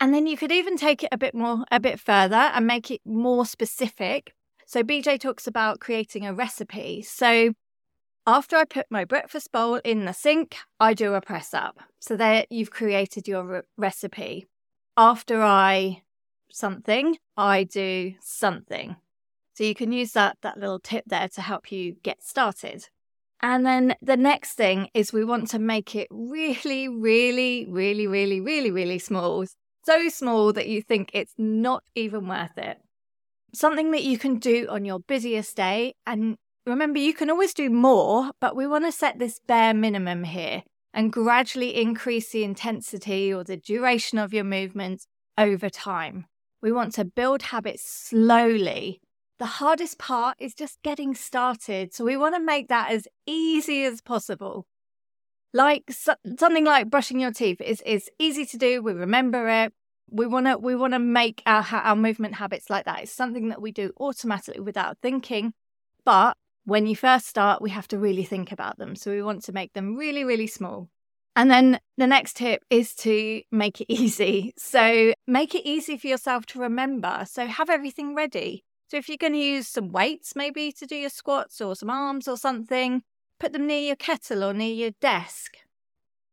And 0.00 0.14
then 0.14 0.26
you 0.26 0.36
could 0.36 0.52
even 0.52 0.76
take 0.76 1.02
it 1.02 1.10
a 1.12 1.18
bit 1.18 1.34
more, 1.34 1.64
a 1.70 1.78
bit 1.78 2.00
further 2.00 2.34
and 2.36 2.66
make 2.66 2.90
it 2.90 3.02
more 3.04 3.44
specific. 3.44 4.34
So, 4.66 4.82
BJ 4.82 5.20
talks 5.20 5.46
about 5.46 5.80
creating 5.80 6.26
a 6.26 6.34
recipe. 6.34 7.02
So, 7.02 7.52
after 8.26 8.56
I 8.56 8.64
put 8.64 8.86
my 8.90 9.04
breakfast 9.04 9.50
bowl 9.52 9.76
in 9.84 10.04
the 10.04 10.12
sink, 10.12 10.56
I 10.78 10.94
do 10.94 11.14
a 11.14 11.20
press 11.20 11.54
up. 11.54 11.80
So 11.98 12.16
there 12.16 12.44
you've 12.50 12.70
created 12.70 13.26
your 13.26 13.44
re- 13.44 13.62
recipe. 13.76 14.46
After 14.96 15.42
I 15.42 16.02
something, 16.50 17.18
I 17.36 17.64
do 17.64 18.14
something. 18.20 18.96
So 19.54 19.64
you 19.64 19.74
can 19.74 19.92
use 19.92 20.12
that 20.12 20.38
that 20.42 20.58
little 20.58 20.78
tip 20.78 21.04
there 21.06 21.28
to 21.28 21.40
help 21.40 21.72
you 21.72 21.96
get 22.02 22.22
started. 22.22 22.88
And 23.42 23.64
then 23.64 23.94
the 24.02 24.16
next 24.16 24.54
thing 24.54 24.88
is 24.92 25.12
we 25.12 25.24
want 25.24 25.48
to 25.50 25.58
make 25.58 25.94
it 25.94 26.08
really, 26.10 26.88
really, 26.88 27.66
really, 27.68 28.06
really, 28.06 28.40
really, 28.40 28.70
really 28.70 28.98
small. 28.98 29.46
so 29.84 30.08
small 30.10 30.52
that 30.52 30.68
you 30.68 30.82
think 30.82 31.10
it's 31.14 31.32
not 31.38 31.82
even 31.94 32.28
worth 32.28 32.58
it. 32.58 32.78
Something 33.54 33.92
that 33.92 34.02
you 34.02 34.18
can 34.18 34.38
do 34.38 34.66
on 34.68 34.84
your 34.84 35.00
busiest 35.00 35.56
day. 35.56 35.94
And 36.06 36.36
remember, 36.70 36.98
you 36.98 37.14
can 37.14 37.30
always 37.30 37.54
do 37.54 37.70
more, 37.70 38.30
but 38.40 38.56
we 38.56 38.66
want 38.66 38.84
to 38.84 38.92
set 38.92 39.18
this 39.18 39.40
bare 39.46 39.74
minimum 39.74 40.24
here 40.24 40.62
and 40.92 41.12
gradually 41.12 41.80
increase 41.80 42.30
the 42.30 42.44
intensity 42.44 43.32
or 43.32 43.44
the 43.44 43.56
duration 43.56 44.18
of 44.18 44.32
your 44.32 44.44
movements 44.44 45.06
over 45.38 45.70
time. 45.70 46.26
We 46.62 46.72
want 46.72 46.94
to 46.94 47.04
build 47.04 47.42
habits 47.42 47.82
slowly. 47.82 49.00
The 49.38 49.46
hardest 49.46 49.98
part 49.98 50.36
is 50.38 50.54
just 50.54 50.82
getting 50.82 51.14
started. 51.14 51.94
So 51.94 52.04
we 52.04 52.16
want 52.16 52.34
to 52.34 52.40
make 52.42 52.68
that 52.68 52.90
as 52.90 53.08
easy 53.26 53.84
as 53.84 54.02
possible. 54.02 54.66
Like 55.52 55.90
so, 55.90 56.14
something 56.38 56.64
like 56.64 56.90
brushing 56.90 57.20
your 57.20 57.32
teeth 57.32 57.60
is, 57.60 57.80
is 57.86 58.10
easy 58.18 58.44
to 58.46 58.58
do. 58.58 58.82
We 58.82 58.92
remember 58.92 59.48
it. 59.48 59.72
We 60.10 60.26
want 60.26 60.46
to 60.46 60.58
we 60.58 60.76
want 60.76 60.92
to 60.92 60.98
make 60.98 61.42
our 61.46 61.64
our 61.72 61.96
movement 61.96 62.34
habits 62.34 62.68
like 62.68 62.84
that. 62.84 63.02
It's 63.02 63.12
something 63.12 63.48
that 63.48 63.62
we 63.62 63.72
do 63.72 63.92
automatically 63.98 64.60
without 64.60 64.98
thinking. 65.00 65.54
But 66.04 66.36
when 66.64 66.86
you 66.86 66.96
first 66.96 67.26
start, 67.26 67.62
we 67.62 67.70
have 67.70 67.88
to 67.88 67.98
really 67.98 68.24
think 68.24 68.52
about 68.52 68.78
them. 68.78 68.96
So 68.96 69.10
we 69.10 69.22
want 69.22 69.44
to 69.44 69.52
make 69.52 69.72
them 69.72 69.96
really, 69.96 70.24
really 70.24 70.46
small. 70.46 70.88
And 71.36 71.50
then 71.50 71.80
the 71.96 72.06
next 72.06 72.36
tip 72.36 72.62
is 72.70 72.94
to 72.96 73.42
make 73.50 73.80
it 73.80 73.86
easy. 73.92 74.52
So 74.56 75.12
make 75.26 75.54
it 75.54 75.66
easy 75.66 75.96
for 75.96 76.06
yourself 76.06 76.46
to 76.46 76.60
remember. 76.60 77.24
So 77.28 77.46
have 77.46 77.70
everything 77.70 78.14
ready. 78.14 78.64
So 78.88 78.96
if 78.96 79.08
you're 79.08 79.18
going 79.18 79.34
to 79.34 79.38
use 79.38 79.68
some 79.68 79.92
weights 79.92 80.34
maybe 80.34 80.72
to 80.72 80.86
do 80.86 80.96
your 80.96 81.10
squats 81.10 81.60
or 81.60 81.76
some 81.76 81.90
arms 81.90 82.26
or 82.26 82.36
something, 82.36 83.02
put 83.38 83.52
them 83.52 83.66
near 83.66 83.80
your 83.80 83.96
kettle 83.96 84.42
or 84.42 84.52
near 84.52 84.74
your 84.74 84.90
desk. 85.00 85.56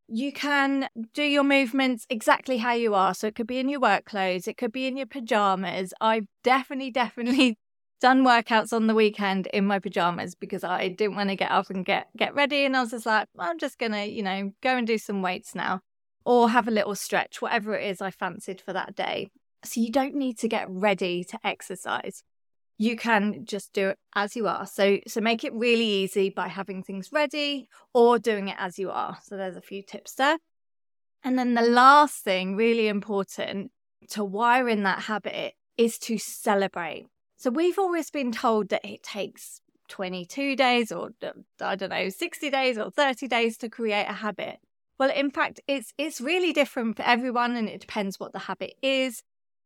You 0.07 0.31
can 0.31 0.89
do 1.13 1.21
your 1.23 1.43
movements 1.43 2.05
exactly 2.09 2.57
how 2.57 2.73
you 2.73 2.95
are. 2.95 3.13
So 3.13 3.27
it 3.27 3.35
could 3.35 3.45
be 3.45 3.59
in 3.59 3.69
your 3.69 3.79
work 3.79 4.05
clothes, 4.05 4.47
it 4.47 4.57
could 4.57 4.71
be 4.71 4.87
in 4.87 4.97
your 4.97 5.05
pajamas. 5.05 5.93
I've 6.01 6.25
definitely, 6.43 6.91
definitely 7.03 7.57
done 7.99 8.23
workouts 8.23 8.73
on 8.73 8.87
the 8.87 8.95
weekend 8.95 9.47
in 9.47 9.65
my 9.65 9.79
pajamas 9.79 10.35
because 10.35 10.63
I 10.63 10.89
didn't 10.89 11.15
want 11.15 11.29
to 11.29 11.35
get 11.35 11.51
up 11.51 11.69
and 11.69 11.85
get 11.85 12.07
get 12.15 12.35
ready 12.35 12.65
and 12.65 12.75
I 12.75 12.81
was 12.81 12.91
just 12.91 13.05
like 13.05 13.27
I'm 13.37 13.57
just 13.57 13.79
going 13.79 13.91
to, 13.93 14.05
you 14.05 14.23
know, 14.23 14.51
go 14.61 14.77
and 14.77 14.85
do 14.85 14.97
some 14.97 15.21
weights 15.21 15.55
now 15.55 15.81
or 16.25 16.49
have 16.49 16.67
a 16.67 16.71
little 16.71 16.95
stretch 16.95 17.41
whatever 17.41 17.75
it 17.75 17.89
is 17.89 18.01
I 18.01 18.11
fancied 18.11 18.61
for 18.61 18.73
that 18.73 18.95
day. 18.95 19.29
So 19.63 19.81
you 19.81 19.91
don't 19.91 20.15
need 20.15 20.37
to 20.39 20.47
get 20.47 20.69
ready 20.69 21.23
to 21.25 21.39
exercise. 21.43 22.23
You 22.77 22.95
can 22.95 23.45
just 23.45 23.73
do 23.73 23.89
it 23.89 23.99
as 24.13 24.35
you 24.35 24.47
are. 24.47 24.67
So 24.67 24.99
so 25.07 25.19
make 25.19 25.43
it 25.43 25.53
really 25.53 25.87
easy 25.87 26.29
by 26.29 26.47
having 26.47 26.83
things 26.83 27.09
ready 27.11 27.67
or 27.93 28.19
doing 28.19 28.49
it 28.49 28.57
as 28.59 28.77
you 28.77 28.91
are. 28.91 29.17
So 29.23 29.35
there's 29.37 29.57
a 29.57 29.61
few 29.61 29.81
tips 29.81 30.13
there. 30.15 30.37
And 31.23 31.37
then 31.37 31.55
the 31.55 31.63
last 31.63 32.23
thing 32.23 32.55
really 32.55 32.87
important 32.87 33.71
to 34.09 34.23
wire 34.23 34.69
in 34.69 34.83
that 34.83 35.03
habit 35.03 35.55
is 35.77 35.97
to 35.99 36.17
celebrate. 36.17 37.07
So 37.37 37.51
we've 37.51 37.77
always 37.77 38.09
been 38.09 38.31
told 38.31 38.69
that 38.69 38.83
it 38.83 39.03
takes 39.03 39.61
22 39.89 40.55
days 40.55 40.91
or 40.91 41.11
uh, 41.23 41.31
I 41.61 41.75
don't 41.75 41.89
know, 41.89 42.09
60 42.09 42.49
days 42.49 42.77
or 42.77 42.89
30 42.89 43.27
days 43.27 43.57
to 43.57 43.69
create 43.69 44.07
a 44.07 44.13
habit. 44.13 44.57
Well, 44.99 45.11
in 45.11 45.29
fact, 45.29 45.59
it's 45.67 45.93
it's 45.99 46.19
really 46.19 46.51
different 46.51 46.97
for 46.97 47.03
everyone 47.03 47.55
and 47.55 47.69
it 47.69 47.81
depends 47.81 48.19
what 48.19 48.33
the 48.33 48.39
habit 48.39 48.73
is. 48.81 49.21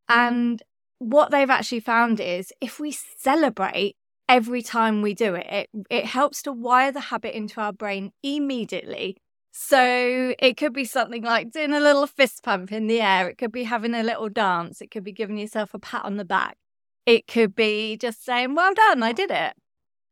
And 0.08 0.62
what 0.98 1.30
they've 1.30 1.48
actually 1.48 1.80
found 1.80 2.20
is 2.20 2.52
if 2.60 2.78
we 2.78 2.92
celebrate 2.92 3.96
every 4.28 4.62
time 4.62 5.00
we 5.00 5.14
do 5.14 5.34
it, 5.34 5.46
it, 5.50 5.70
it 5.88 6.04
helps 6.04 6.42
to 6.42 6.52
wire 6.52 6.92
the 6.92 7.00
habit 7.00 7.34
into 7.34 7.60
our 7.60 7.72
brain 7.72 8.12
immediately. 8.22 9.16
So 9.50 10.34
it 10.38 10.56
could 10.58 10.74
be 10.74 10.84
something 10.84 11.22
like 11.22 11.52
doing 11.52 11.72
a 11.72 11.80
little 11.80 12.06
fist 12.06 12.42
pump 12.42 12.70
in 12.70 12.86
the 12.86 13.00
air. 13.00 13.28
It 13.28 13.38
could 13.38 13.52
be 13.52 13.64
having 13.64 13.94
a 13.94 14.02
little 14.02 14.28
dance. 14.28 14.80
It 14.82 14.90
could 14.90 15.04
be 15.04 15.12
giving 15.12 15.38
yourself 15.38 15.72
a 15.72 15.78
pat 15.78 16.04
on 16.04 16.16
the 16.18 16.24
back. 16.24 16.56
It 17.06 17.26
could 17.26 17.54
be 17.54 17.96
just 17.96 18.24
saying, 18.24 18.54
well 18.54 18.74
done, 18.74 19.02
I 19.02 19.12
did 19.12 19.30
it. 19.30 19.54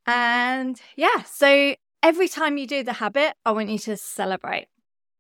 And 0.06 0.80
yeah, 0.96 1.22
so 1.22 1.74
every 2.02 2.28
time 2.28 2.58
you 2.58 2.66
do 2.66 2.82
the 2.82 2.94
habit, 2.94 3.34
I 3.44 3.52
want 3.52 3.68
you 3.68 3.78
to 3.78 3.96
celebrate. 3.96 4.66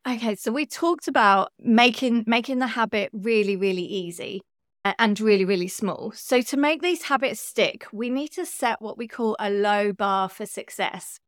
Okay, 0.08 0.34
so 0.34 0.50
we 0.50 0.64
talked 0.66 1.08
about 1.08 1.52
making 1.60 2.24
making 2.26 2.58
the 2.58 2.68
habit 2.68 3.10
really 3.12 3.54
really 3.54 3.84
easy 3.84 4.40
and 4.84 5.20
really 5.20 5.44
really 5.44 5.68
small. 5.68 6.12
So 6.14 6.40
to 6.40 6.56
make 6.56 6.80
these 6.80 7.02
habits 7.02 7.40
stick, 7.40 7.86
we 7.92 8.08
need 8.08 8.28
to 8.28 8.46
set 8.46 8.80
what 8.80 8.96
we 8.96 9.06
call 9.06 9.36
a 9.38 9.50
low 9.50 9.92
bar 9.92 10.28
for 10.28 10.46
success. 10.46 11.20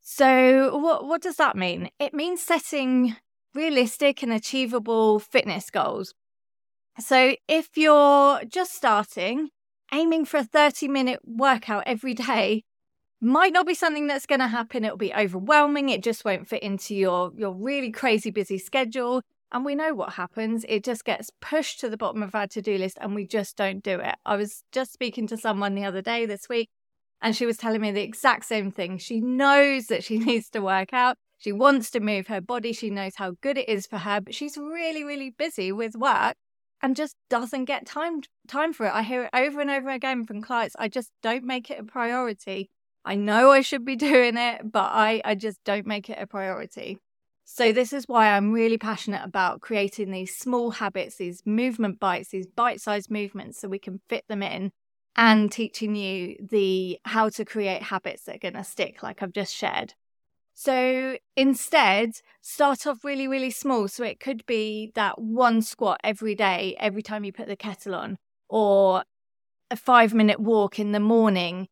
So 0.00 0.76
what 0.78 1.06
what 1.06 1.22
does 1.22 1.36
that 1.36 1.56
mean? 1.56 1.90
It 1.98 2.14
means 2.14 2.42
setting 2.42 3.16
realistic 3.54 4.22
and 4.22 4.32
achievable 4.32 5.18
fitness 5.18 5.70
goals. 5.70 6.14
So 6.98 7.36
if 7.46 7.76
you're 7.76 8.44
just 8.44 8.74
starting, 8.74 9.50
aiming 9.94 10.24
for 10.24 10.38
a 10.38 10.44
30 10.44 10.88
minute 10.88 11.20
workout 11.24 11.84
every 11.86 12.14
day 12.14 12.64
might 13.20 13.52
not 13.52 13.66
be 13.66 13.74
something 13.74 14.06
that's 14.06 14.26
going 14.26 14.40
to 14.40 14.48
happen. 14.48 14.84
It'll 14.84 14.98
be 14.98 15.14
overwhelming. 15.14 15.88
It 15.88 16.02
just 16.02 16.24
won't 16.24 16.48
fit 16.48 16.62
into 16.62 16.94
your, 16.94 17.32
your 17.36 17.52
really 17.52 17.90
crazy 17.90 18.30
busy 18.30 18.58
schedule. 18.58 19.22
And 19.52 19.64
we 19.64 19.76
know 19.76 19.94
what 19.94 20.14
happens. 20.14 20.66
It 20.68 20.84
just 20.84 21.04
gets 21.04 21.30
pushed 21.40 21.80
to 21.80 21.88
the 21.88 21.96
bottom 21.96 22.22
of 22.22 22.34
our 22.34 22.48
to 22.48 22.60
do 22.60 22.76
list 22.76 22.98
and 23.00 23.14
we 23.14 23.26
just 23.26 23.56
don't 23.56 23.82
do 23.82 24.00
it. 24.00 24.16
I 24.26 24.36
was 24.36 24.64
just 24.72 24.92
speaking 24.92 25.28
to 25.28 25.36
someone 25.36 25.74
the 25.74 25.84
other 25.84 26.02
day 26.02 26.26
this 26.26 26.48
week 26.48 26.68
and 27.22 27.34
she 27.34 27.46
was 27.46 27.56
telling 27.56 27.80
me 27.80 27.92
the 27.92 28.02
exact 28.02 28.46
same 28.46 28.72
thing. 28.72 28.98
She 28.98 29.20
knows 29.20 29.86
that 29.86 30.02
she 30.02 30.18
needs 30.28 30.50
to 30.50 30.60
work 30.60 30.92
out. 30.92 31.16
She 31.38 31.52
wants 31.52 31.90
to 31.92 32.00
move 32.00 32.26
her 32.26 32.40
body. 32.40 32.72
She 32.72 32.90
knows 32.90 33.14
how 33.16 33.36
good 33.40 33.56
it 33.56 33.68
is 33.68 33.86
for 33.86 33.98
her, 33.98 34.20
but 34.20 34.34
she's 34.34 34.56
really, 34.56 35.04
really 35.04 35.30
busy 35.30 35.70
with 35.70 35.94
work 35.94 36.34
and 36.84 36.94
just 36.94 37.16
doesn't 37.30 37.64
get 37.64 37.86
time 37.86 38.20
time 38.46 38.74
for 38.74 38.84
it. 38.84 38.92
I 38.92 39.02
hear 39.02 39.24
it 39.24 39.30
over 39.32 39.62
and 39.62 39.70
over 39.70 39.88
again 39.88 40.26
from 40.26 40.42
clients. 40.42 40.76
I 40.78 40.88
just 40.88 41.10
don't 41.22 41.42
make 41.42 41.70
it 41.70 41.80
a 41.80 41.82
priority. 41.82 42.68
I 43.06 43.14
know 43.14 43.50
I 43.50 43.62
should 43.62 43.86
be 43.86 43.96
doing 44.10 44.36
it, 44.36 44.70
but 44.70 44.90
I, 44.92 45.22
I 45.24 45.34
just 45.34 45.64
don't 45.64 45.86
make 45.86 46.10
it 46.10 46.18
a 46.20 46.26
priority. 46.26 46.98
So, 47.46 47.72
this 47.72 47.94
is 47.94 48.06
why 48.06 48.28
I'm 48.28 48.52
really 48.52 48.76
passionate 48.76 49.22
about 49.24 49.62
creating 49.62 50.10
these 50.10 50.36
small 50.36 50.72
habits, 50.72 51.16
these 51.16 51.42
movement 51.46 52.00
bites, 52.00 52.28
these 52.28 52.46
bite 52.46 52.82
sized 52.82 53.10
movements 53.10 53.58
so 53.58 53.68
we 53.68 53.78
can 53.78 54.02
fit 54.10 54.24
them 54.28 54.42
in 54.42 54.70
and 55.16 55.50
teaching 55.50 55.96
you 55.96 56.36
the 56.38 56.98
how 57.06 57.30
to 57.30 57.46
create 57.46 57.82
habits 57.82 58.24
that 58.24 58.36
are 58.36 58.50
going 58.50 58.54
to 58.54 58.64
stick, 58.64 59.02
like 59.02 59.22
I've 59.22 59.32
just 59.32 59.54
shared. 59.54 59.94
So 60.54 61.18
instead, 61.36 62.20
start 62.40 62.86
off 62.86 63.04
really, 63.04 63.26
really 63.26 63.50
small. 63.50 63.88
So 63.88 64.04
it 64.04 64.20
could 64.20 64.46
be 64.46 64.92
that 64.94 65.20
one 65.20 65.62
squat 65.62 66.00
every 66.04 66.34
day, 66.34 66.76
every 66.78 67.02
time 67.02 67.24
you 67.24 67.32
put 67.32 67.48
the 67.48 67.56
kettle 67.56 67.94
on, 67.94 68.18
or 68.48 69.02
a 69.70 69.76
five 69.76 70.14
minute 70.14 70.40
walk 70.40 70.78
in 70.78 70.92
the 70.92 71.00
morning. 71.00 71.68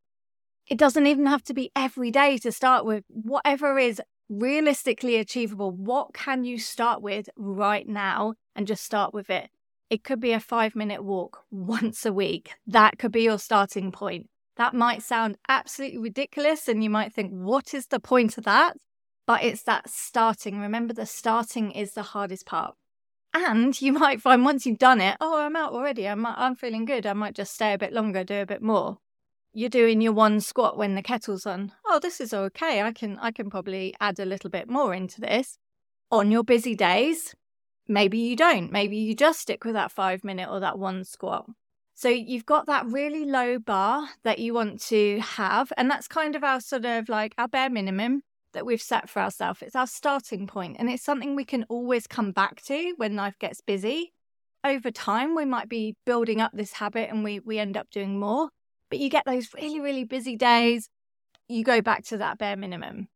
It 0.67 0.79
doesn't 0.79 1.07
even 1.07 1.27
have 1.27 1.43
to 1.45 1.55
be 1.55 1.71
every 1.77 2.11
day 2.11 2.39
to 2.39 2.53
start 2.53 2.85
with. 2.85 3.05
Whatever 3.09 3.79
is 3.79 4.01
realistically 4.29 5.17
achievable, 5.17 5.71
what 5.73 6.15
can 6.15 6.45
you 6.45 6.59
start 6.59 7.03
with 7.03 7.29
right 7.37 7.87
now 7.87 8.35
and 8.57 8.67
just 8.67 8.85
start 8.85 9.13
with 9.13 9.31
it? 9.31 9.51
It 9.91 10.05
could 10.05 10.21
be 10.21 10.33
a 10.33 10.41
five 10.41 10.75
minute 10.75 11.05
walk 11.05 11.45
once 11.51 12.07
a 12.07 12.13
week. 12.13 12.55
That 12.67 12.99
could 12.99 13.13
be 13.13 13.23
your 13.23 13.39
starting 13.39 13.93
point. 13.93 14.29
That 14.57 14.75
might 14.75 15.03
sound 15.03 15.39
absolutely 15.49 15.99
ridiculous, 15.99 16.69
and 16.69 16.83
you 16.83 16.91
might 16.91 17.13
think, 17.13 17.33
what 17.33 17.73
is 17.73 17.87
the 17.87 18.01
point 18.01 18.37
of 18.37 18.45
that? 18.45 18.77
But 19.27 19.45
it's 19.45 19.63
that 19.63 19.89
starting. 19.89 20.61
Remember, 20.61 20.93
the 20.93 21.07
starting 21.07 21.71
is 21.71 21.95
the 21.95 22.03
hardest 22.03 22.47
part. 22.47 22.75
And 23.35 23.81
you 23.81 23.93
might 23.93 24.21
find 24.21 24.45
once 24.45 24.67
you've 24.67 24.79
done 24.79 25.01
it, 25.01 25.17
oh, 25.21 25.39
I'm 25.39 25.57
out 25.57 25.73
already. 25.73 26.07
I'm, 26.07 26.27
I'm 26.27 26.55
feeling 26.55 26.85
good. 26.85 27.07
I 27.07 27.15
might 27.15 27.35
just 27.35 27.55
stay 27.55 27.73
a 27.73 27.79
bit 27.79 27.93
longer, 27.93 28.25
do 28.25 28.43
a 28.43 28.47
bit 28.47 28.61
more. 28.61 28.99
You're 29.55 29.69
doing 29.69 30.01
your 30.01 30.13
one 30.13 30.41
squat 30.41 30.79
when 30.79 30.95
the 30.95 31.03
kettle's 31.03 31.47
on. 31.47 31.73
Oh, 31.87 31.99
this 31.99 32.21
is 32.21 32.33
okay. 32.33 32.81
I 32.83 32.93
can 32.93 33.19
I 33.19 33.31
can 33.31 33.51
probably 33.51 33.95
add 34.01 34.19
a 34.19 34.25
little 34.25 34.49
bit 34.49 34.69
more 34.69 34.95
into 34.95 35.21
this. 35.21 35.59
On 36.11 36.31
your 36.31 36.43
busy 36.43 36.75
days, 36.75 37.35
maybe 37.87 38.19
you 38.19 38.35
don't. 38.35 38.73
Maybe 38.73 38.97
you 38.97 39.15
just 39.15 39.41
stick 39.41 39.65
with 39.65 39.75
that 39.75 39.93
five 39.93 40.25
minute 40.25 40.49
or 40.51 40.61
that 40.61 40.79
one 40.79 41.05
squat. 41.05 41.47
So 41.95 42.09
you've 42.09 42.47
got 42.47 42.67
that 42.67 42.87
really 42.87 43.25
low 43.25 43.59
bar 43.59 44.09
that 44.25 44.39
you 44.39 44.55
want 44.55 44.81
to 44.85 45.21
have. 45.21 45.73
And 45.77 45.91
that's 45.91 46.09
kind 46.09 46.35
of 46.35 46.43
our 46.43 46.61
sort 46.61 46.85
of 46.85 47.09
like 47.09 47.35
our 47.39 47.49
bare 47.49 47.71
minimum 47.71 48.23
that 48.53 48.67
we've 48.67 48.83
set 48.83 49.09
for 49.09 49.21
ourselves. 49.21 49.63
It's 49.63 49.77
our 49.77 49.87
starting 49.87 50.47
point, 50.47 50.77
and 50.79 50.91
it's 50.91 51.03
something 51.03 51.35
we 51.35 51.45
can 51.45 51.65
always 51.69 52.07
come 52.07 52.33
back 52.33 52.63
to 52.63 52.95
when 52.97 53.17
life 53.17 53.39
gets 53.39 53.61
busy. 53.61 54.13
Over 54.65 54.91
time, 54.91 55.35
we 55.35 55.45
might 55.45 55.69
be 55.69 55.97
building 56.07 56.41
up 56.41 56.53
this 56.55 56.73
habit 56.73 57.11
and 57.11 57.25
we, 57.25 57.41
we 57.41 57.59
end 57.59 57.77
up 57.77 57.91
doing 57.91 58.19
more. 58.19 58.49
But 58.91 59.01
you 59.01 59.09
get 59.09 59.25
those 59.25 59.49
really, 59.55 59.81
really 59.81 60.05
busy 60.05 60.37
days, 60.37 60.89
you 61.49 61.65
go 61.65 61.81
back 61.81 62.05
to 62.07 62.19
that 62.19 62.39
bare 62.39 62.57
minimum, 62.57 63.09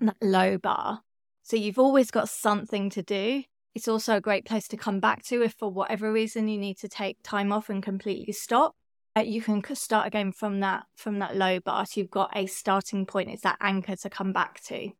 that 0.00 0.16
low 0.22 0.56
bar. 0.56 1.02
So 1.42 1.56
you've 1.56 1.78
always 1.78 2.10
got 2.10 2.28
something 2.28 2.90
to 2.90 3.02
do. 3.02 3.44
It's 3.76 3.88
also 3.88 4.16
a 4.16 4.22
great 4.22 4.46
place 4.46 4.66
to 4.68 4.78
come 4.78 5.00
back 5.00 5.22
to 5.24 5.42
if, 5.42 5.52
for 5.52 5.68
whatever 5.70 6.10
reason, 6.10 6.48
you 6.48 6.56
need 6.56 6.78
to 6.78 6.88
take 6.88 7.18
time 7.22 7.52
off 7.52 7.68
and 7.68 7.82
completely 7.82 8.32
stop. 8.32 8.74
Uh, 9.14 9.20
you 9.20 9.42
can 9.42 9.62
start 9.74 10.06
again 10.06 10.32
from 10.32 10.60
that 10.60 10.84
from 10.96 11.18
that 11.18 11.36
low 11.36 11.60
bar. 11.60 11.84
So 11.84 12.00
you've 12.00 12.10
got 12.10 12.34
a 12.34 12.46
starting 12.46 13.04
point. 13.04 13.28
It's 13.28 13.42
that 13.42 13.58
anchor 13.60 13.94
to 13.94 14.08
come 14.08 14.32
back 14.32 14.62
to. 14.68 14.92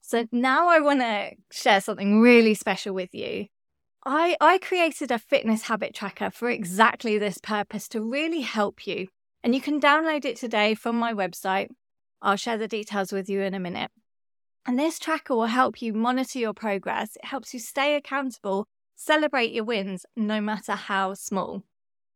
So 0.00 0.26
now 0.32 0.66
I 0.66 0.80
want 0.80 0.98
to 0.98 1.30
share 1.52 1.80
something 1.80 2.20
really 2.20 2.54
special 2.54 2.92
with 2.92 3.14
you. 3.14 3.46
I, 4.04 4.36
I 4.40 4.58
created 4.58 5.12
a 5.12 5.20
fitness 5.20 5.62
habit 5.62 5.94
tracker 5.94 6.32
for 6.32 6.50
exactly 6.50 7.18
this 7.18 7.38
purpose 7.38 7.86
to 7.90 8.00
really 8.00 8.40
help 8.40 8.84
you. 8.84 9.06
And 9.44 9.54
you 9.54 9.60
can 9.60 9.80
download 9.80 10.24
it 10.24 10.38
today 10.38 10.74
from 10.74 10.98
my 10.98 11.14
website. 11.14 11.68
I'll 12.20 12.34
share 12.34 12.58
the 12.58 12.66
details 12.66 13.12
with 13.12 13.28
you 13.28 13.42
in 13.42 13.54
a 13.54 13.60
minute. 13.60 13.92
And 14.66 14.78
this 14.78 14.98
tracker 14.98 15.34
will 15.34 15.46
help 15.46 15.82
you 15.82 15.92
monitor 15.92 16.38
your 16.38 16.54
progress. 16.54 17.16
It 17.16 17.26
helps 17.26 17.52
you 17.52 17.60
stay 17.60 17.96
accountable, 17.96 18.66
celebrate 18.96 19.52
your 19.52 19.64
wins, 19.64 20.06
no 20.16 20.40
matter 20.40 20.72
how 20.72 21.14
small. 21.14 21.62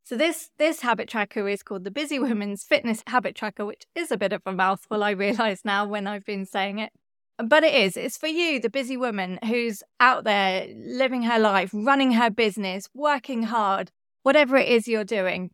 So 0.04 0.16
this 0.16 0.50
this 0.56 0.80
habit 0.80 1.06
tracker 1.06 1.46
is 1.46 1.62
called 1.62 1.84
the 1.84 1.90
Busy 1.90 2.18
Woman's 2.18 2.64
Fitness 2.64 3.02
Habit 3.06 3.34
Tracker, 3.34 3.66
which 3.66 3.84
is 3.94 4.10
a 4.10 4.16
bit 4.16 4.32
of 4.32 4.40
a 4.46 4.52
mouthful, 4.52 5.04
I 5.04 5.10
realise 5.10 5.66
now 5.66 5.84
when 5.86 6.06
I've 6.06 6.24
been 6.24 6.46
saying 6.46 6.78
it. 6.78 6.92
But 7.36 7.62
it 7.62 7.74
is. 7.74 7.96
It's 7.96 8.16
for 8.16 8.26
you, 8.26 8.58
the 8.58 8.70
busy 8.70 8.96
woman 8.96 9.38
who's 9.44 9.82
out 10.00 10.24
there 10.24 10.66
living 10.74 11.24
her 11.24 11.38
life, 11.38 11.70
running 11.74 12.12
her 12.12 12.30
business, 12.30 12.88
working 12.94 13.42
hard, 13.44 13.90
whatever 14.22 14.56
it 14.56 14.68
is 14.68 14.88
you're 14.88 15.04
doing. 15.04 15.50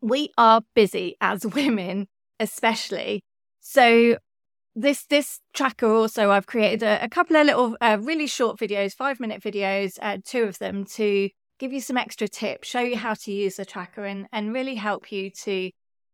We 0.00 0.30
are 0.38 0.62
busy 0.74 1.16
as 1.20 1.44
women, 1.54 2.08
especially. 2.40 3.22
So 3.60 4.16
this 4.74 5.04
this 5.06 5.40
tracker 5.52 5.90
also 5.90 6.30
I've 6.30 6.46
created 6.46 6.82
a, 6.82 7.04
a 7.04 7.08
couple 7.08 7.36
of 7.36 7.46
little 7.46 7.76
uh, 7.80 7.98
really 8.00 8.26
short 8.26 8.58
videos, 8.58 8.94
five 8.94 9.20
minute 9.20 9.42
videos, 9.42 9.98
uh, 10.00 10.18
two 10.24 10.44
of 10.44 10.58
them 10.58 10.84
to 10.96 11.28
give 11.58 11.72
you 11.72 11.80
some 11.80 11.96
extra 11.96 12.28
tips, 12.28 12.68
show 12.68 12.80
you 12.80 12.96
how 12.96 13.14
to 13.14 13.32
use 13.32 13.56
the 13.56 13.64
tracker, 13.64 14.04
and 14.04 14.26
and 14.32 14.54
really 14.54 14.76
help 14.76 15.10
you 15.12 15.30
to 15.30 15.70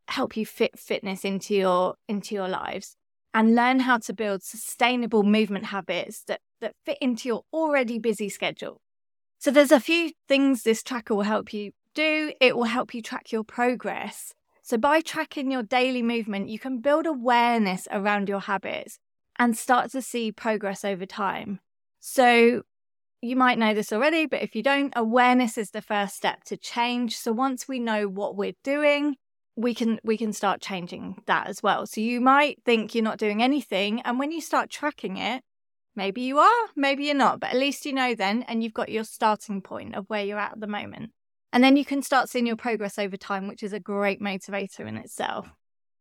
help 0.07 0.37
you 0.37 0.45
fit 0.45 0.79
fitness 0.79 1.25
into 1.25 1.53
your 1.53 1.95
into 2.07 2.33
your 2.33 2.47
lives 2.47 2.95
and 3.33 3.55
learn 3.55 3.81
how 3.81 3.97
to 3.99 4.13
build 4.13 4.41
sustainable 4.41 5.21
movement 5.21 5.65
habits 5.65 6.23
that, 6.23 6.41
that 6.59 6.73
fit 6.85 6.97
into 6.99 7.27
your 7.27 7.43
already 7.53 7.99
busy 7.99 8.29
schedule. 8.29 8.81
So, 9.37 9.51
there's 9.51 9.71
a 9.71 9.79
few 9.79 10.11
things 10.27 10.63
this 10.63 10.81
tracker 10.81 11.13
will 11.13 11.21
help 11.21 11.53
you 11.53 11.71
do. 11.93 12.31
It 12.41 12.55
will 12.57 12.63
help 12.63 12.93
you 12.95 13.01
track 13.03 13.31
your 13.31 13.43
progress. 13.43 14.33
So, 14.67 14.77
by 14.77 14.99
tracking 14.99 15.49
your 15.49 15.63
daily 15.63 16.03
movement, 16.03 16.49
you 16.49 16.59
can 16.59 16.79
build 16.79 17.05
awareness 17.05 17.87
around 17.89 18.27
your 18.27 18.41
habits 18.41 18.99
and 19.39 19.57
start 19.57 19.91
to 19.91 20.01
see 20.01 20.29
progress 20.33 20.83
over 20.83 21.05
time. 21.05 21.61
So, 22.01 22.63
you 23.21 23.37
might 23.37 23.57
know 23.57 23.73
this 23.73 23.93
already, 23.93 24.25
but 24.25 24.41
if 24.41 24.57
you 24.57 24.63
don't, 24.63 24.91
awareness 24.93 25.57
is 25.57 25.71
the 25.71 25.81
first 25.81 26.17
step 26.17 26.43
to 26.47 26.57
change. 26.57 27.15
So, 27.15 27.31
once 27.31 27.69
we 27.69 27.79
know 27.79 28.09
what 28.09 28.35
we're 28.35 28.57
doing, 28.61 29.15
we 29.55 29.73
can 29.73 30.01
we 30.03 30.17
can 30.17 30.33
start 30.33 30.59
changing 30.59 31.23
that 31.27 31.47
as 31.47 31.63
well. 31.63 31.85
So 31.87 32.01
you 32.01 32.19
might 32.19 32.61
think 32.65 32.93
you're 32.93 33.05
not 33.05 33.19
doing 33.19 33.41
anything 33.41 34.01
and 34.01 34.19
when 34.19 34.33
you 34.33 34.41
start 34.41 34.69
tracking 34.69 35.15
it, 35.15 35.43
maybe 35.95 36.23
you 36.23 36.39
are, 36.39 36.67
maybe 36.75 37.05
you're 37.05 37.15
not, 37.15 37.39
but 37.39 37.51
at 37.51 37.55
least 37.57 37.85
you 37.85 37.93
know 37.93 38.15
then 38.15 38.43
and 38.49 38.61
you've 38.61 38.73
got 38.73 38.89
your 38.89 39.05
starting 39.05 39.61
point 39.61 39.95
of 39.95 40.09
where 40.09 40.25
you're 40.25 40.37
at 40.37 40.51
at 40.51 40.59
the 40.59 40.67
moment. 40.67 41.11
And 41.53 41.63
then 41.63 41.77
you 41.77 41.85
can 41.85 42.01
start 42.01 42.29
seeing 42.29 42.45
your 42.45 42.55
progress 42.55 42.99
over 42.99 43.17
time, 43.17 43.47
which 43.47 43.63
is 43.63 43.73
a 43.73 43.79
great 43.79 44.21
motivator 44.21 44.87
in 44.87 44.97
itself. 44.97 45.49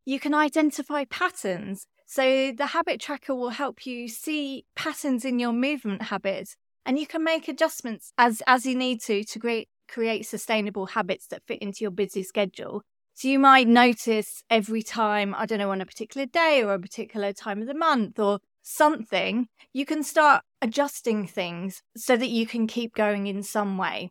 You 0.05 0.21
can 0.21 0.35
identify 0.35 1.05
patterns. 1.05 1.87
So 2.07 2.53
the 2.53 2.67
habit 2.67 3.01
tracker 3.01 3.35
will 3.35 3.51
help 3.51 3.87
you 3.87 4.09
see 4.09 4.65
patterns 4.75 5.25
in 5.25 5.39
your 5.39 5.53
movement 5.53 6.03
habits 6.03 6.57
and 6.85 6.99
you 6.99 7.07
can 7.07 7.25
make 7.25 7.49
adjustments 7.49 8.13
as 8.17 8.43
as 8.47 8.65
you 8.65 8.77
need 8.77 9.01
to 9.03 9.25
to 9.25 9.39
create 9.41 9.69
create 9.89 10.25
sustainable 10.25 10.87
habits 10.87 11.27
that 11.27 11.43
fit 11.49 11.61
into 11.61 11.79
your 11.81 11.91
busy 11.91 12.23
schedule 12.23 12.85
so 13.17 13.29
you 13.29 13.39
might 13.39 13.67
notice 13.67 14.45
every 14.51 14.83
time, 14.83 15.35
I 15.35 15.47
don't 15.47 15.59
know, 15.59 15.71
on 15.71 15.81
a 15.81 15.87
particular 15.87 16.27
day 16.27 16.63
or 16.63 16.75
a 16.75 16.79
particular 16.79 17.33
time 17.33 17.63
of 17.63 17.67
the 17.67 17.73
month 17.73 18.19
or 18.19 18.41
something, 18.61 19.49
you 19.73 19.87
can 19.87 20.03
start 20.03 20.43
adjusting 20.61 21.27
things 21.27 21.83
so 21.97 22.15
that 22.15 22.29
you 22.29 22.47
can 22.47 22.67
keep 22.67 22.95
going 22.95 23.27
in 23.27 23.43
some 23.43 23.79
way. 23.79 24.11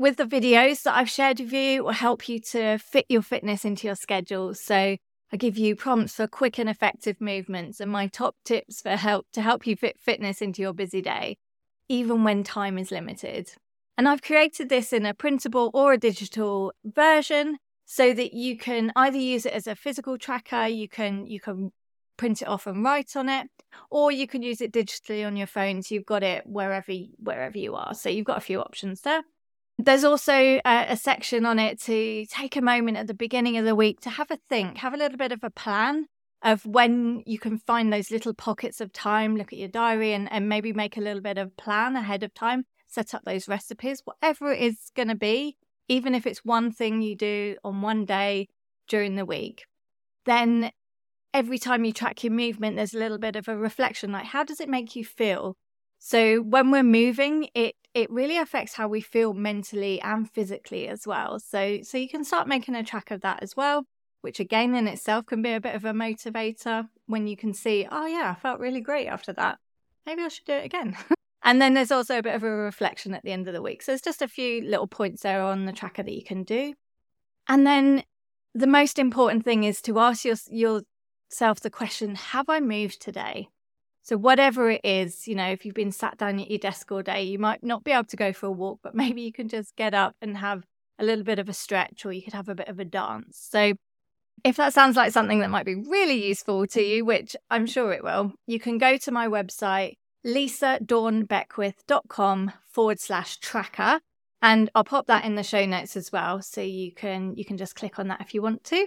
With 0.00 0.16
the 0.16 0.24
videos 0.24 0.84
that 0.84 0.96
I've 0.96 1.10
shared 1.10 1.40
with 1.40 1.52
you, 1.52 1.84
will 1.84 1.90
help 1.90 2.26
you 2.26 2.40
to 2.52 2.78
fit 2.78 3.04
your 3.10 3.20
fitness 3.20 3.66
into 3.66 3.86
your 3.86 3.96
schedule. 3.96 4.54
So 4.54 4.96
I 5.30 5.36
give 5.36 5.58
you 5.58 5.76
prompts 5.76 6.14
for 6.14 6.26
quick 6.26 6.58
and 6.58 6.70
effective 6.70 7.20
movements 7.20 7.80
and 7.80 7.92
my 7.92 8.06
top 8.06 8.34
tips 8.42 8.80
for 8.80 8.96
help 8.96 9.26
to 9.34 9.42
help 9.42 9.66
you 9.66 9.76
fit 9.76 10.00
fitness 10.00 10.40
into 10.40 10.62
your 10.62 10.72
busy 10.72 11.02
day, 11.02 11.36
even 11.90 12.24
when 12.24 12.44
time 12.44 12.78
is 12.78 12.90
limited. 12.90 13.52
And 13.98 14.08
I've 14.08 14.22
created 14.22 14.70
this 14.70 14.94
in 14.94 15.04
a 15.04 15.12
printable 15.12 15.70
or 15.74 15.92
a 15.92 15.98
digital 15.98 16.72
version 16.82 17.58
so 17.84 18.14
that 18.14 18.32
you 18.32 18.56
can 18.56 18.92
either 18.96 19.18
use 19.18 19.44
it 19.44 19.52
as 19.52 19.66
a 19.66 19.76
physical 19.76 20.16
tracker, 20.16 20.66
you 20.66 20.88
can 20.88 21.26
you 21.26 21.40
can 21.40 21.72
print 22.16 22.40
it 22.40 22.48
off 22.48 22.66
and 22.66 22.82
write 22.82 23.16
on 23.16 23.28
it, 23.28 23.48
or 23.90 24.10
you 24.10 24.26
can 24.26 24.40
use 24.40 24.62
it 24.62 24.72
digitally 24.72 25.26
on 25.26 25.36
your 25.36 25.46
phone. 25.46 25.82
So 25.82 25.94
you've 25.94 26.06
got 26.06 26.22
it 26.22 26.46
wherever 26.46 26.90
wherever 27.18 27.58
you 27.58 27.74
are. 27.74 27.92
So 27.92 28.08
you've 28.08 28.24
got 28.24 28.38
a 28.38 28.40
few 28.40 28.62
options 28.62 29.02
there. 29.02 29.24
There's 29.84 30.04
also 30.04 30.32
a, 30.32 30.62
a, 30.64 30.96
section 30.96 31.46
on 31.46 31.58
it 31.58 31.80
to 31.82 32.26
take 32.26 32.56
a 32.56 32.60
moment 32.60 32.96
at 32.96 33.06
the 33.06 33.14
beginning 33.14 33.56
of 33.56 33.64
the 33.64 33.74
week 33.74 34.00
to 34.00 34.10
have 34.10 34.30
a 34.30 34.38
think, 34.48 34.78
have 34.78 34.94
a 34.94 34.96
little 34.96 35.16
bit 35.16 35.32
of 35.32 35.42
a 35.42 35.50
plan 35.50 36.06
of 36.42 36.66
when 36.66 37.22
you 37.26 37.38
can 37.38 37.58
find 37.58 37.92
those 37.92 38.10
little 38.10 38.34
pockets 38.34 38.80
of 38.80 38.92
time, 38.92 39.36
look 39.36 39.52
at 39.52 39.58
your 39.58 39.68
diary 39.68 40.12
and, 40.12 40.30
and 40.32 40.48
maybe 40.48 40.72
make 40.72 40.96
a 40.96 41.00
little 41.00 41.22
bit 41.22 41.38
of 41.38 41.56
plan 41.56 41.96
ahead 41.96 42.22
of 42.22 42.34
time, 42.34 42.64
set 42.86 43.14
up 43.14 43.22
those 43.24 43.48
recipes, 43.48 44.02
whatever 44.04 44.52
it 44.52 44.60
is 44.60 44.90
going 44.94 45.08
to 45.08 45.14
be 45.14 45.56
even 45.90 46.14
if 46.14 46.24
it's 46.24 46.44
one 46.44 46.70
thing 46.70 47.02
you 47.02 47.16
do 47.16 47.56
on 47.64 47.82
one 47.82 48.04
day 48.04 48.48
during 48.86 49.16
the 49.16 49.24
week, 49.24 49.66
then 50.24 50.70
every 51.34 51.58
time 51.58 51.84
you 51.84 51.92
track 51.92 52.22
your 52.22 52.32
movement, 52.32 52.76
there's 52.76 52.94
a 52.94 52.98
little 52.98 53.18
bit 53.18 53.34
of 53.34 53.48
a 53.48 53.56
reflection 53.56 54.12
like, 54.12 54.26
how 54.26 54.44
does 54.44 54.60
it 54.60 54.68
make 54.68 54.94
you 54.94 55.04
feel? 55.04 55.56
So 56.02 56.40
when 56.40 56.70
we're 56.70 56.82
moving, 56.82 57.48
it 57.54 57.76
it 57.92 58.10
really 58.10 58.38
affects 58.38 58.74
how 58.74 58.88
we 58.88 59.00
feel 59.00 59.34
mentally 59.34 60.00
and 60.00 60.28
physically 60.30 60.88
as 60.88 61.06
well. 61.06 61.38
So 61.38 61.82
so 61.82 61.98
you 61.98 62.08
can 62.08 62.24
start 62.24 62.48
making 62.48 62.74
a 62.74 62.82
track 62.82 63.10
of 63.10 63.20
that 63.20 63.42
as 63.42 63.54
well, 63.54 63.84
which 64.22 64.40
again 64.40 64.74
in 64.74 64.88
itself 64.88 65.26
can 65.26 65.42
be 65.42 65.52
a 65.52 65.60
bit 65.60 65.74
of 65.74 65.84
a 65.84 65.92
motivator 65.92 66.88
when 67.06 67.26
you 67.26 67.36
can 67.36 67.52
see, 67.52 67.86
oh 67.90 68.06
yeah, 68.06 68.34
I 68.36 68.40
felt 68.40 68.60
really 68.60 68.80
great 68.80 69.08
after 69.08 69.34
that. 69.34 69.58
Maybe 70.06 70.22
I 70.22 70.28
should 70.28 70.46
do 70.46 70.54
it 70.54 70.64
again. 70.64 70.96
And 71.42 71.60
then 71.60 71.72
there's 71.72 71.90
also 71.90 72.18
a 72.18 72.22
bit 72.22 72.34
of 72.34 72.42
a 72.42 72.50
reflection 72.50 73.14
at 73.14 73.22
the 73.22 73.32
end 73.32 73.48
of 73.48 73.54
the 73.54 73.62
week. 73.62 73.80
So 73.80 73.92
there's 73.92 74.02
just 74.02 74.20
a 74.20 74.28
few 74.28 74.60
little 74.60 74.86
points 74.86 75.22
there 75.22 75.42
on 75.42 75.64
the 75.64 75.72
tracker 75.72 76.02
that 76.02 76.12
you 76.12 76.22
can 76.22 76.42
do. 76.42 76.74
And 77.48 77.66
then 77.66 78.04
the 78.54 78.66
most 78.66 78.98
important 78.98 79.44
thing 79.44 79.64
is 79.64 79.80
to 79.82 79.98
ask 79.98 80.24
your, 80.26 80.36
yourself 80.50 81.60
the 81.60 81.70
question 81.70 82.14
Have 82.14 82.50
I 82.50 82.60
moved 82.60 83.00
today? 83.00 83.48
So, 84.02 84.16
whatever 84.16 84.70
it 84.70 84.80
is, 84.84 85.28
you 85.28 85.34
know, 85.34 85.48
if 85.48 85.64
you've 85.64 85.74
been 85.74 85.92
sat 85.92 86.18
down 86.18 86.40
at 86.40 86.50
your 86.50 86.58
desk 86.58 86.90
all 86.90 87.02
day, 87.02 87.22
you 87.22 87.38
might 87.38 87.62
not 87.62 87.84
be 87.84 87.92
able 87.92 88.04
to 88.04 88.16
go 88.16 88.32
for 88.32 88.46
a 88.46 88.52
walk, 88.52 88.80
but 88.82 88.94
maybe 89.02 89.22
you 89.22 89.32
can 89.32 89.48
just 89.48 89.76
get 89.76 89.94
up 89.94 90.16
and 90.20 90.36
have 90.36 90.64
a 90.98 91.04
little 91.04 91.24
bit 91.24 91.38
of 91.38 91.48
a 91.48 91.54
stretch 91.54 92.04
or 92.04 92.12
you 92.12 92.22
could 92.22 92.34
have 92.34 92.48
a 92.48 92.54
bit 92.54 92.68
of 92.68 92.78
a 92.78 92.84
dance. 92.84 93.46
So, 93.50 93.74
if 94.44 94.56
that 94.56 94.72
sounds 94.72 94.96
like 94.96 95.12
something 95.12 95.40
that 95.40 95.50
might 95.50 95.66
be 95.66 95.74
really 95.74 96.26
useful 96.26 96.66
to 96.68 96.82
you, 96.82 97.04
which 97.04 97.36
I'm 97.50 97.66
sure 97.66 97.92
it 97.92 98.02
will, 98.02 98.32
you 98.46 98.58
can 98.58 98.78
go 98.78 98.96
to 98.96 99.12
my 99.12 99.28
website 99.28 99.96
lisadawnbeckwith.com 100.26 102.52
forward 102.68 103.00
slash 103.00 103.38
tracker. 103.38 104.00
And 104.42 104.70
I'll 104.74 104.84
pop 104.84 105.06
that 105.08 105.24
in 105.24 105.34
the 105.34 105.42
show 105.42 105.66
notes 105.66 105.96
as 105.96 106.12
well. 106.12 106.40
So 106.40 106.62
you 106.62 106.92
can 106.92 107.36
you 107.36 107.44
can 107.44 107.58
just 107.58 107.76
click 107.76 107.98
on 107.98 108.08
that 108.08 108.22
if 108.22 108.32
you 108.34 108.40
want 108.42 108.64
to. 108.64 108.86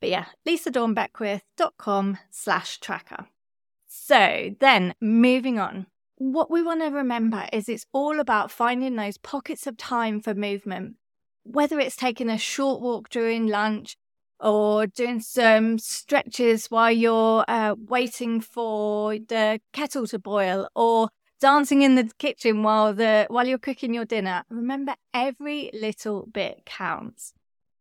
But 0.00 0.08
yeah, 0.08 0.24
lisadawnbeckwith.com 0.46 2.18
slash 2.30 2.80
tracker. 2.80 3.26
So 3.96 4.54
then 4.58 4.94
moving 5.00 5.58
on. 5.58 5.86
What 6.16 6.50
we 6.50 6.62
want 6.62 6.82
to 6.82 6.88
remember 6.88 7.46
is 7.52 7.68
it's 7.68 7.86
all 7.92 8.18
about 8.18 8.50
finding 8.50 8.96
those 8.96 9.18
pockets 9.18 9.66
of 9.66 9.76
time 9.76 10.20
for 10.20 10.34
movement, 10.34 10.96
whether 11.44 11.78
it's 11.78 11.96
taking 11.96 12.28
a 12.28 12.36
short 12.36 12.82
walk 12.82 13.08
during 13.08 13.46
lunch, 13.46 13.96
or 14.40 14.88
doing 14.88 15.20
some 15.20 15.78
stretches 15.78 16.66
while 16.66 16.90
you're 16.90 17.44
uh, 17.48 17.76
waiting 17.78 18.40
for 18.40 19.14
the 19.14 19.60
kettle 19.72 20.06
to 20.08 20.18
boil 20.18 20.68
or 20.74 21.08
dancing 21.40 21.82
in 21.82 21.94
the 21.94 22.10
kitchen 22.18 22.62
while 22.62 22.92
the 22.92 23.26
while 23.28 23.46
you're 23.46 23.58
cooking 23.58 23.94
your 23.94 24.04
dinner 24.04 24.44
remember 24.48 24.94
every 25.12 25.70
little 25.72 26.26
bit 26.32 26.62
counts 26.64 27.32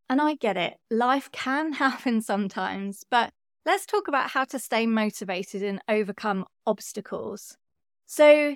and 0.10 0.22
i 0.22 0.36
get 0.36 0.58
it 0.58 0.78
life 0.90 1.32
can 1.32 1.74
happen 1.84 2.22
sometimes 2.22 3.04
but 3.10 3.32
let's 3.66 3.86
talk 3.86 4.08
about 4.08 4.32
how 4.32 4.44
to 4.44 4.60
stay 4.60 4.86
motivated 4.86 5.64
and 5.64 5.82
overcome 5.88 6.46
obstacles 6.66 7.58
so 8.06 8.56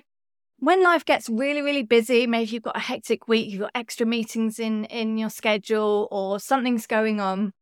when 0.58 0.82
life 0.82 1.04
gets 1.04 1.28
really 1.28 1.62
really 1.62 1.82
busy 1.82 2.26
maybe 2.26 2.50
you've 2.50 2.62
got 2.62 2.76
a 2.76 2.80
hectic 2.80 3.28
week 3.28 3.50
you've 3.50 3.60
got 3.60 3.70
extra 3.74 4.06
meetings 4.06 4.58
in 4.58 4.84
in 4.86 5.16
your 5.16 5.30
schedule 5.30 6.08
or 6.10 6.38
something's 6.38 6.86
going 6.86 7.20
on 7.20 7.52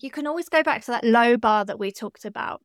you 0.00 0.10
can 0.10 0.26
always 0.26 0.48
go 0.48 0.62
back 0.62 0.82
to 0.82 0.90
that 0.90 1.04
low 1.04 1.36
bar 1.36 1.64
that 1.64 1.78
we 1.78 1.90
talked 1.90 2.24
about. 2.24 2.62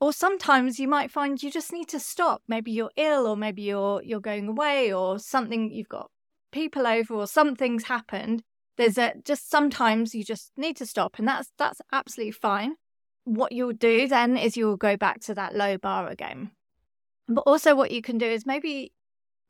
Or 0.00 0.12
sometimes 0.12 0.78
you 0.78 0.88
might 0.88 1.10
find 1.10 1.42
you 1.42 1.50
just 1.50 1.72
need 1.72 1.88
to 1.88 2.00
stop. 2.00 2.42
Maybe 2.48 2.72
you're 2.72 2.90
ill 2.96 3.26
or 3.26 3.36
maybe 3.36 3.62
you're 3.62 4.02
you're 4.02 4.20
going 4.20 4.48
away 4.48 4.92
or 4.92 5.18
something 5.18 5.70
you've 5.70 5.88
got 5.88 6.10
people 6.50 6.86
over 6.86 7.14
or 7.14 7.26
something's 7.26 7.84
happened. 7.84 8.42
There's 8.76 8.98
a 8.98 9.14
just 9.24 9.48
sometimes 9.48 10.14
you 10.14 10.24
just 10.24 10.50
need 10.56 10.76
to 10.78 10.86
stop 10.86 11.18
and 11.18 11.28
that's 11.28 11.52
that's 11.56 11.80
absolutely 11.92 12.32
fine. 12.32 12.74
What 13.24 13.52
you'll 13.52 13.72
do 13.72 14.08
then 14.08 14.36
is 14.36 14.56
you'll 14.56 14.76
go 14.76 14.96
back 14.96 15.20
to 15.22 15.34
that 15.34 15.54
low 15.54 15.78
bar 15.78 16.08
again. 16.08 16.50
But 17.28 17.42
also 17.42 17.74
what 17.74 17.90
you 17.90 18.02
can 18.02 18.18
do 18.18 18.26
is 18.26 18.44
maybe 18.44 18.92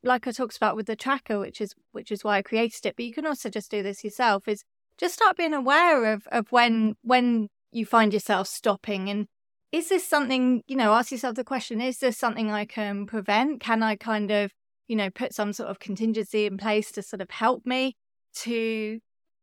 like 0.03 0.27
I 0.27 0.33
talked 0.33 0.57
about 0.57 0.77
with 0.77 0.87
the 0.87 0.97
tracker, 0.97 1.39
which 1.39 1.61
is 1.61 1.75
which 1.93 2.11
is 2.11 2.25
why 2.25 2.39
I 2.39 2.43
created 2.43 2.87
it, 2.87 2.97
but 2.97 3.05
you 3.05 3.13
can 3.13 3.27
also 3.27 3.49
just 3.49 3.71
do 3.71 3.83
this 3.83 4.05
yourself, 4.05 4.49
is 4.49 4.65
just 4.99 5.15
start 5.15 5.37
being 5.37 5.55
aware 5.55 6.13
of 6.13 6.27
of 6.31 6.51
when 6.51 6.95
when 7.03 7.49
you 7.71 7.87
find 7.87 8.13
yourself 8.13 8.49
stopping 8.49 9.09
and 9.09 9.27
is 9.73 9.89
this 9.89 10.07
something, 10.07 10.63
you 10.67 10.77
know, 10.77 10.93
ask 10.93 11.11
yourself 11.11 11.35
the 11.35 11.45
question, 11.45 11.81
is 11.81 11.99
this 11.99 12.19
something 12.19 12.51
I 12.51 12.67
can 12.67 13.07
prevent? 13.07 13.61
Can 13.61 13.83
I 13.83 13.97
kind 13.97 14.31
of, 14.31 14.53
you 14.87 14.95
know, 14.95 15.09
put 15.09 15.33
some 15.33 15.55
sort 15.55 15.71
of 15.71 15.79
contingency 15.79 16.45
in 16.45 16.59
place 16.59 16.93
to 16.93 17.03
sort 17.03 17.23
of 17.23 17.31
help 17.31 17.65
me 17.65 17.97
to 18.35 19.01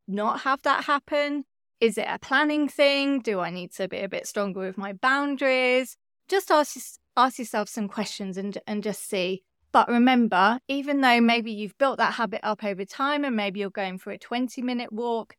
not 0.07 0.41
have 0.41 0.61
that 0.61 0.83
happen? 0.85 1.45
Is 1.79 1.97
it 1.97 2.07
a 2.09 2.19
planning 2.19 2.67
thing? 2.67 3.21
Do 3.21 3.39
I 3.39 3.49
need 3.49 3.71
to 3.73 3.87
be 3.87 3.99
a 3.99 4.09
bit 4.09 4.27
stronger 4.27 4.59
with 4.59 4.77
my 4.77 4.93
boundaries? 4.93 5.95
Just 6.27 6.51
ask 6.51 6.77
ask 7.15 7.39
yourself 7.39 7.69
some 7.69 7.87
questions 7.87 8.37
and 8.37 8.57
and 8.67 8.83
just 8.83 9.07
see. 9.07 9.43
But 9.71 9.87
remember, 9.87 10.59
even 10.67 11.01
though 11.01 11.21
maybe 11.21 11.51
you've 11.51 11.77
built 11.77 11.97
that 11.97 12.15
habit 12.15 12.41
up 12.43 12.63
over 12.63 12.85
time 12.85 13.23
and 13.23 13.35
maybe 13.35 13.59
you're 13.59 13.69
going 13.69 13.99
for 13.99 14.11
a 14.11 14.17
20 14.17 14.61
minute 14.61 14.91
walk 14.91 15.37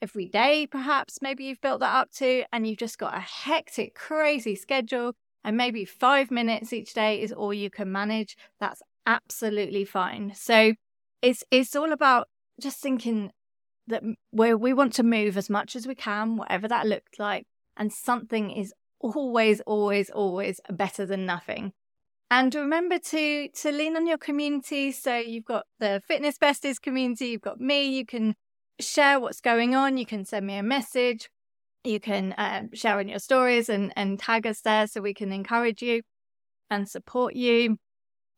every 0.00 0.26
day, 0.26 0.66
perhaps 0.66 1.18
maybe 1.20 1.44
you've 1.44 1.60
built 1.60 1.80
that 1.80 1.94
up 1.94 2.10
to, 2.12 2.44
and 2.52 2.66
you've 2.66 2.78
just 2.78 2.98
got 2.98 3.16
a 3.16 3.20
hectic, 3.20 3.94
crazy 3.94 4.54
schedule, 4.54 5.14
and 5.42 5.56
maybe 5.56 5.84
five 5.84 6.30
minutes 6.30 6.72
each 6.72 6.94
day 6.94 7.20
is 7.20 7.32
all 7.32 7.52
you 7.52 7.68
can 7.68 7.90
manage, 7.90 8.36
that's 8.60 8.82
absolutely 9.06 9.84
fine. 9.84 10.32
So 10.34 10.74
it's 11.20 11.44
it's 11.50 11.74
all 11.76 11.92
about 11.92 12.28
just 12.60 12.78
thinking 12.78 13.32
that 13.86 14.02
where 14.30 14.56
we 14.56 14.72
want 14.72 14.92
to 14.94 15.02
move 15.02 15.36
as 15.36 15.50
much 15.50 15.76
as 15.76 15.86
we 15.86 15.94
can, 15.94 16.36
whatever 16.36 16.68
that 16.68 16.86
looked 16.86 17.18
like, 17.18 17.46
and 17.76 17.92
something 17.92 18.50
is 18.50 18.72
always, 19.00 19.60
always, 19.62 20.10
always 20.10 20.60
better 20.70 21.04
than 21.04 21.26
nothing. 21.26 21.72
And 22.30 22.54
remember 22.54 22.98
to 22.98 23.48
to 23.48 23.70
lean 23.70 23.96
on 23.96 24.06
your 24.06 24.18
community. 24.18 24.92
So 24.92 25.16
you've 25.16 25.44
got 25.44 25.66
the 25.78 26.02
Fitness 26.06 26.38
Besties 26.38 26.80
community, 26.80 27.26
you've 27.26 27.42
got 27.42 27.60
me. 27.60 27.96
You 27.96 28.06
can 28.06 28.34
share 28.80 29.20
what's 29.20 29.40
going 29.40 29.74
on. 29.74 29.98
You 29.98 30.06
can 30.06 30.24
send 30.24 30.46
me 30.46 30.56
a 30.56 30.62
message. 30.62 31.30
You 31.84 32.00
can 32.00 32.32
uh, 32.32 32.64
share 32.72 32.98
in 33.00 33.08
your 33.08 33.18
stories 33.18 33.68
and 33.68 33.92
and 33.94 34.18
tag 34.18 34.46
us 34.46 34.62
there 34.62 34.86
so 34.86 35.00
we 35.00 35.14
can 35.14 35.32
encourage 35.32 35.82
you 35.82 36.02
and 36.70 36.88
support 36.88 37.36
you. 37.36 37.78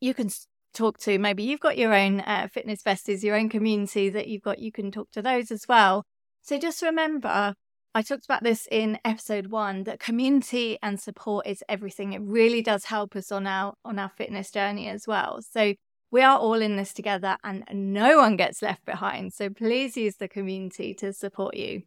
You 0.00 0.14
can 0.14 0.28
talk 0.76 0.98
to. 0.98 1.18
Maybe 1.18 1.42
you've 1.42 1.60
got 1.60 1.78
your 1.78 1.94
own 1.94 2.20
uh, 2.20 2.48
fitness 2.52 2.82
besties, 2.82 3.22
your 3.22 3.36
own 3.36 3.48
community 3.48 4.08
that 4.10 4.28
you've 4.28 4.42
got. 4.42 4.58
You 4.58 4.70
can 4.70 4.90
talk 4.90 5.10
to 5.12 5.22
those 5.22 5.50
as 5.50 5.66
well. 5.68 6.04
So 6.42 6.58
just 6.58 6.82
remember, 6.82 7.54
I 7.94 8.02
talked 8.02 8.26
about 8.26 8.42
this 8.42 8.68
in 8.70 8.98
episode 9.04 9.48
one 9.48 9.84
that 9.84 9.98
community 9.98 10.78
and 10.82 11.00
support 11.00 11.46
is 11.46 11.64
everything. 11.68 12.12
It 12.12 12.20
really 12.22 12.62
does 12.62 12.84
help 12.84 13.16
us 13.16 13.32
on 13.32 13.46
our 13.46 13.74
on 13.84 13.98
our 13.98 14.10
fitness 14.10 14.50
journey 14.50 14.88
as 14.88 15.06
well. 15.06 15.40
So 15.42 15.74
we 16.10 16.22
are 16.22 16.38
all 16.38 16.60
in 16.60 16.76
this 16.76 16.92
together 16.92 17.36
and 17.42 17.64
no 17.72 18.18
one 18.18 18.36
gets 18.36 18.62
left 18.62 18.84
behind. 18.84 19.32
So 19.32 19.50
please 19.50 19.96
use 19.96 20.16
the 20.16 20.28
community 20.28 20.94
to 20.94 21.12
support 21.12 21.56
you. 21.56 21.82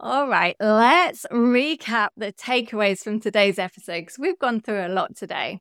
All 0.00 0.28
right, 0.28 0.54
let's 0.60 1.26
recap 1.32 2.10
the 2.16 2.32
takeaways 2.32 3.02
from 3.02 3.18
today's 3.18 3.58
episode 3.58 4.02
because 4.02 4.18
we've 4.18 4.38
gone 4.38 4.60
through 4.60 4.86
a 4.86 4.88
lot 4.88 5.16
today. 5.16 5.58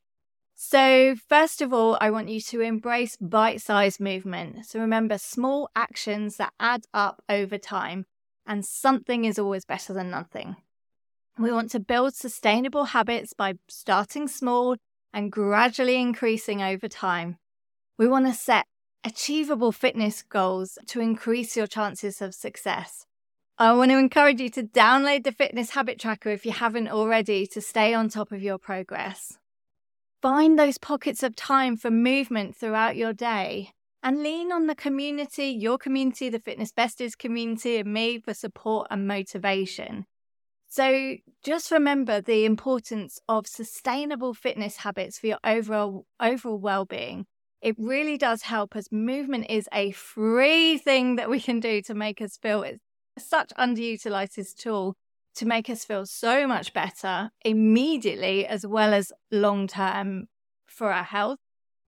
So, 0.60 1.14
first 1.30 1.62
of 1.62 1.72
all, 1.72 2.00
I 2.02 2.10
want 2.10 2.30
you 2.30 2.42
to 2.42 2.62
embrace 2.62 3.16
bite 3.16 3.62
sized 3.62 4.00
movement. 4.00 4.66
So, 4.66 4.80
remember 4.80 5.20
small 5.20 5.70
actions 5.76 6.38
that 6.38 6.52
add 6.60 6.86
up 6.96 7.22
over 7.30 7.60
time, 7.60 8.08
and 8.44 8.66
something 8.66 9.24
is 9.24 9.38
always 9.38 9.66
better 9.66 9.94
than 9.94 10.10
nothing. 10.10 10.56
We 11.38 11.52
want 11.52 11.70
to 11.72 11.80
build 11.80 12.16
sustainable 12.16 12.86
habits 12.86 13.34
by 13.34 13.54
starting 13.70 14.28
small 14.28 14.78
and 15.14 15.32
gradually 15.32 16.02
increasing 16.02 16.64
over 16.64 16.88
time. 16.88 17.38
We 18.00 18.08
want 18.08 18.26
to 18.26 18.34
set 18.34 18.66
achievable 19.04 19.72
fitness 19.72 20.24
goals 20.24 20.80
to 20.88 21.02
increase 21.02 21.56
your 21.56 21.68
chances 21.68 22.20
of 22.20 22.34
success. 22.34 23.06
I 23.60 23.74
want 23.74 23.92
to 23.92 24.00
encourage 24.00 24.42
you 24.42 24.50
to 24.50 24.64
download 24.64 25.24
the 25.24 25.32
fitness 25.32 25.70
habit 25.70 26.00
tracker 26.00 26.32
if 26.32 26.48
you 26.48 26.52
haven't 26.52 26.88
already 26.88 27.46
to 27.46 27.62
stay 27.62 27.94
on 27.94 28.10
top 28.10 28.32
of 28.32 28.42
your 28.42 28.58
progress. 28.58 29.38
Find 30.22 30.58
those 30.58 30.78
pockets 30.78 31.22
of 31.22 31.36
time 31.36 31.78
for 31.78 31.92
movement 31.92 32.56
throughout 32.56 32.96
your 32.96 33.14
day 33.14 33.72
and 34.02 34.24
lean 34.24 34.52
on 34.52 34.68
the 34.68 34.76
community, 34.76 35.48
your 35.48 35.78
community, 35.78 36.30
the 36.30 36.40
Fitness 36.40 36.72
Besties 36.72 37.18
community, 37.18 37.78
and 37.78 37.94
me 37.94 38.20
for 38.20 38.34
support 38.34 38.88
and 38.90 39.08
motivation. 39.08 40.06
So 40.70 41.16
just 41.44 41.72
remember 41.72 42.20
the 42.20 42.46
importance 42.46 43.20
of 43.30 43.48
sustainable 43.48 44.34
fitness 44.34 44.78
habits 44.78 45.20
for 45.20 45.28
your 45.28 45.40
overall 45.44 46.06
overall 46.20 46.58
well-being. 46.58 47.26
It 47.62 47.76
really 47.78 48.18
does 48.18 48.42
help 48.44 48.76
us. 48.76 48.92
Movement 48.92 49.48
is 49.50 49.70
a 49.74 49.92
free 49.92 50.78
thing 50.78 51.16
that 51.16 51.30
we 51.30 51.40
can 51.40 51.60
do 51.60 51.82
to 51.84 51.94
make 51.94 52.22
us 52.22 52.38
feel 52.38 52.64
it's 52.64 52.80
such 53.18 53.52
underutilized 53.58 54.56
tool 54.56 54.96
to 55.38 55.46
make 55.46 55.70
us 55.70 55.86
feel 55.86 56.06
so 56.06 56.48
much 56.48 56.74
better 56.74 57.32
immediately 57.44 58.46
as 58.46 58.66
well 58.66 58.94
as 58.94 59.12
long 59.32 59.68
term 59.68 60.28
for 60.68 60.92
our 60.92 61.04
health. 61.04 61.40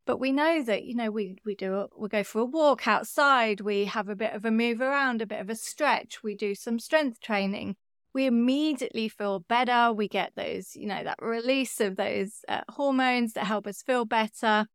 But 0.06 0.20
we 0.20 0.32
know 0.32 0.64
that, 0.64 0.86
you 0.86 0.96
know, 0.96 1.12
we, 1.12 1.38
we 1.46 1.54
do, 1.54 1.88
we 1.96 2.10
go 2.10 2.24
for 2.24 2.40
a 2.40 2.46
walk 2.46 2.88
outside, 2.88 3.62
we 3.62 3.86
have 3.86 4.10
a 4.10 4.16
bit 4.16 4.34
of 4.34 4.44
a 4.46 4.52
move 4.52 4.82
around, 4.82 5.22
a 5.22 5.28
bit 5.28 5.40
of 5.40 5.50
a 5.50 5.56
stretch, 5.56 6.24
we 6.24 6.36
do 6.36 6.56
some 6.56 6.80
strength 6.80 7.20
training. 7.20 7.76
We 8.12 8.26
immediately 8.26 9.08
feel 9.08 9.42
better. 9.42 9.94
We 9.94 10.08
get 10.08 10.32
those, 10.36 10.76
you 10.76 10.88
know, 10.88 11.04
that 11.04 11.20
release 11.22 11.80
of 11.80 11.96
those 11.96 12.44
uh, 12.48 12.62
hormones 12.70 13.34
that 13.34 13.46
help 13.46 13.68
us 13.68 13.84
feel 13.84 14.04
better. 14.04 14.66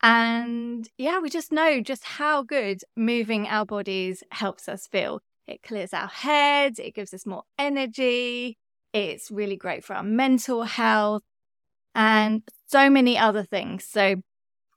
And 0.00 0.88
yeah, 0.96 1.18
we 1.18 1.28
just 1.28 1.50
know 1.50 1.80
just 1.80 2.04
how 2.04 2.44
good 2.44 2.82
moving 2.96 3.48
our 3.48 3.66
bodies 3.66 4.22
helps 4.30 4.68
us 4.68 4.86
feel. 4.86 5.20
It 5.48 5.62
clears 5.62 5.94
our 5.94 6.08
head, 6.08 6.78
it 6.78 6.94
gives 6.94 7.14
us 7.14 7.24
more 7.24 7.44
energy, 7.58 8.58
it's 8.92 9.30
really 9.30 9.56
great 9.56 9.82
for 9.82 9.94
our 9.94 10.02
mental 10.02 10.64
health, 10.64 11.22
and 11.94 12.42
so 12.66 12.90
many 12.90 13.16
other 13.16 13.42
things. 13.44 13.84
So 13.84 14.16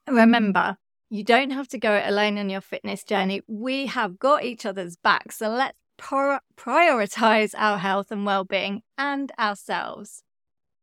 remember, 0.07 0.77
you 1.09 1.25
don't 1.25 1.51
have 1.51 1.67
to 1.69 1.77
go 1.77 1.93
it 1.95 2.07
alone 2.07 2.37
on 2.37 2.49
your 2.49 2.61
fitness 2.61 3.03
journey. 3.03 3.41
We 3.47 3.87
have 3.87 4.17
got 4.17 4.45
each 4.45 4.65
other's 4.65 4.95
back. 4.95 5.33
So 5.33 5.49
let's 5.49 5.77
prioritize 5.99 7.53
our 7.57 7.77
health 7.77 8.09
and 8.09 8.25
well 8.25 8.45
being 8.45 8.81
and 8.97 9.31
ourselves. 9.37 10.23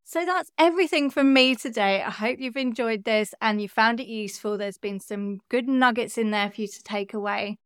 So 0.04 0.24
that's 0.24 0.50
everything 0.58 1.10
from 1.10 1.32
me 1.32 1.54
today. 1.54 2.02
I 2.02 2.10
hope 2.10 2.38
you've 2.40 2.56
enjoyed 2.56 3.04
this 3.04 3.34
and 3.40 3.60
you 3.60 3.68
found 3.68 4.00
it 4.00 4.06
useful. 4.06 4.56
There's 4.56 4.78
been 4.78 5.00
some 5.00 5.40
good 5.48 5.66
nuggets 5.66 6.16
in 6.16 6.30
there 6.30 6.50
for 6.50 6.60
you 6.60 6.68
to 6.68 6.82
take 6.82 7.14
away. 7.14 7.58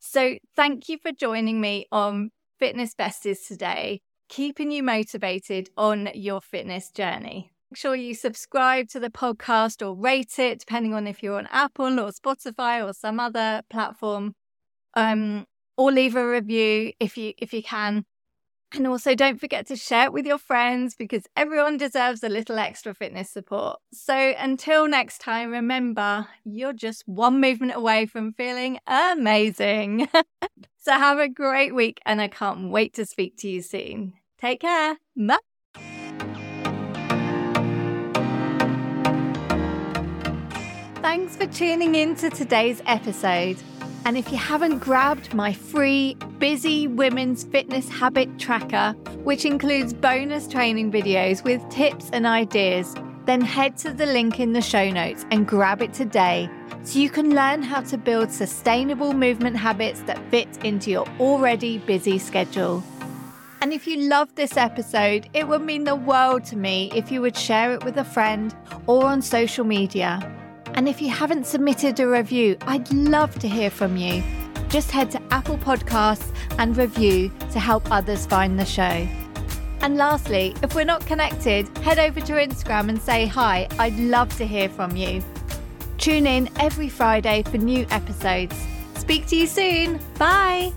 So, 0.00 0.36
thank 0.56 0.88
you 0.88 0.96
for 0.98 1.12
joining 1.12 1.60
me 1.60 1.86
on 1.92 2.30
Fitness 2.58 2.94
Besties 2.94 3.46
today, 3.46 4.00
keeping 4.30 4.70
you 4.70 4.82
motivated 4.82 5.68
on 5.76 6.08
your 6.14 6.40
fitness 6.40 6.90
journey. 6.90 7.52
Make 7.70 7.76
sure 7.76 7.94
you 7.94 8.14
subscribe 8.14 8.88
to 8.88 8.98
the 8.98 9.10
podcast 9.10 9.86
or 9.86 9.94
rate 9.94 10.38
it, 10.38 10.60
depending 10.60 10.94
on 10.94 11.06
if 11.06 11.22
you're 11.22 11.36
on 11.36 11.48
Apple 11.52 12.00
or 12.00 12.10
Spotify 12.12 12.84
or 12.84 12.94
some 12.94 13.20
other 13.20 13.62
platform. 13.68 14.34
Um, 14.94 15.46
or 15.76 15.92
leave 15.92 16.16
a 16.16 16.26
review 16.26 16.92
if 16.98 17.16
you 17.16 17.34
if 17.38 17.52
you 17.52 17.62
can. 17.62 18.04
And 18.72 18.86
also, 18.86 19.16
don't 19.16 19.40
forget 19.40 19.66
to 19.66 19.76
share 19.76 20.04
it 20.04 20.12
with 20.12 20.26
your 20.26 20.38
friends 20.38 20.94
because 20.94 21.24
everyone 21.36 21.76
deserves 21.76 22.22
a 22.22 22.28
little 22.28 22.58
extra 22.58 22.94
fitness 22.94 23.28
support. 23.28 23.80
So, 23.92 24.14
until 24.38 24.86
next 24.86 25.18
time, 25.18 25.50
remember 25.50 26.28
you're 26.44 26.72
just 26.72 27.02
one 27.06 27.40
movement 27.40 27.74
away 27.74 28.06
from 28.06 28.32
feeling 28.32 28.78
amazing. 28.86 30.08
so, 30.78 30.92
have 30.92 31.18
a 31.18 31.28
great 31.28 31.74
week, 31.74 32.00
and 32.06 32.20
I 32.20 32.28
can't 32.28 32.70
wait 32.70 32.94
to 32.94 33.06
speak 33.06 33.36
to 33.38 33.48
you 33.48 33.60
soon. 33.60 34.12
Take 34.40 34.60
care. 34.60 34.98
Bye. 35.16 35.38
Thanks 41.02 41.34
for 41.34 41.46
tuning 41.46 41.96
in 41.96 42.14
to 42.16 42.30
today's 42.30 42.82
episode. 42.86 43.56
And 44.04 44.16
if 44.16 44.32
you 44.32 44.38
haven't 44.38 44.78
grabbed 44.78 45.34
my 45.34 45.52
free 45.52 46.16
Busy 46.38 46.88
Women's 46.88 47.44
Fitness 47.44 47.88
Habit 47.88 48.38
Tracker, 48.38 48.92
which 49.24 49.44
includes 49.44 49.92
bonus 49.92 50.48
training 50.48 50.90
videos 50.90 51.44
with 51.44 51.68
tips 51.68 52.08
and 52.12 52.26
ideas, 52.26 52.94
then 53.26 53.40
head 53.40 53.76
to 53.78 53.92
the 53.92 54.06
link 54.06 54.40
in 54.40 54.52
the 54.52 54.62
show 54.62 54.90
notes 54.90 55.26
and 55.30 55.46
grab 55.46 55.82
it 55.82 55.92
today 55.92 56.48
so 56.82 56.98
you 56.98 57.10
can 57.10 57.34
learn 57.34 57.62
how 57.62 57.82
to 57.82 57.98
build 57.98 58.30
sustainable 58.30 59.12
movement 59.12 59.56
habits 59.56 60.00
that 60.02 60.18
fit 60.30 60.48
into 60.64 60.90
your 60.90 61.06
already 61.20 61.78
busy 61.78 62.18
schedule. 62.18 62.82
And 63.60 63.74
if 63.74 63.86
you 63.86 64.08
loved 64.08 64.36
this 64.36 64.56
episode, 64.56 65.28
it 65.34 65.46
would 65.46 65.60
mean 65.60 65.84
the 65.84 65.94
world 65.94 66.44
to 66.46 66.56
me 66.56 66.90
if 66.94 67.12
you 67.12 67.20
would 67.20 67.36
share 67.36 67.74
it 67.74 67.84
with 67.84 67.98
a 67.98 68.04
friend 68.04 68.56
or 68.86 69.04
on 69.04 69.20
social 69.20 69.66
media. 69.66 70.18
And 70.74 70.88
if 70.88 71.02
you 71.02 71.10
haven't 71.10 71.46
submitted 71.46 72.00
a 72.00 72.08
review, 72.08 72.56
I'd 72.62 72.90
love 72.92 73.38
to 73.40 73.48
hear 73.48 73.70
from 73.70 73.96
you. 73.96 74.22
Just 74.68 74.90
head 74.90 75.10
to 75.12 75.22
Apple 75.30 75.58
Podcasts 75.58 76.32
and 76.58 76.76
review 76.76 77.30
to 77.52 77.60
help 77.60 77.90
others 77.90 78.26
find 78.26 78.58
the 78.58 78.64
show. 78.64 79.06
And 79.82 79.96
lastly, 79.96 80.54
if 80.62 80.74
we're 80.74 80.84
not 80.84 81.04
connected, 81.06 81.66
head 81.78 81.98
over 81.98 82.20
to 82.20 82.32
Instagram 82.34 82.88
and 82.88 83.00
say 83.00 83.26
hi. 83.26 83.66
I'd 83.78 83.98
love 83.98 84.34
to 84.36 84.46
hear 84.46 84.68
from 84.68 84.96
you. 84.96 85.22
Tune 85.98 86.26
in 86.26 86.48
every 86.58 86.88
Friday 86.88 87.42
for 87.44 87.58
new 87.58 87.86
episodes. 87.90 88.56
Speak 88.94 89.26
to 89.26 89.36
you 89.36 89.46
soon. 89.46 89.98
Bye. 90.18 90.72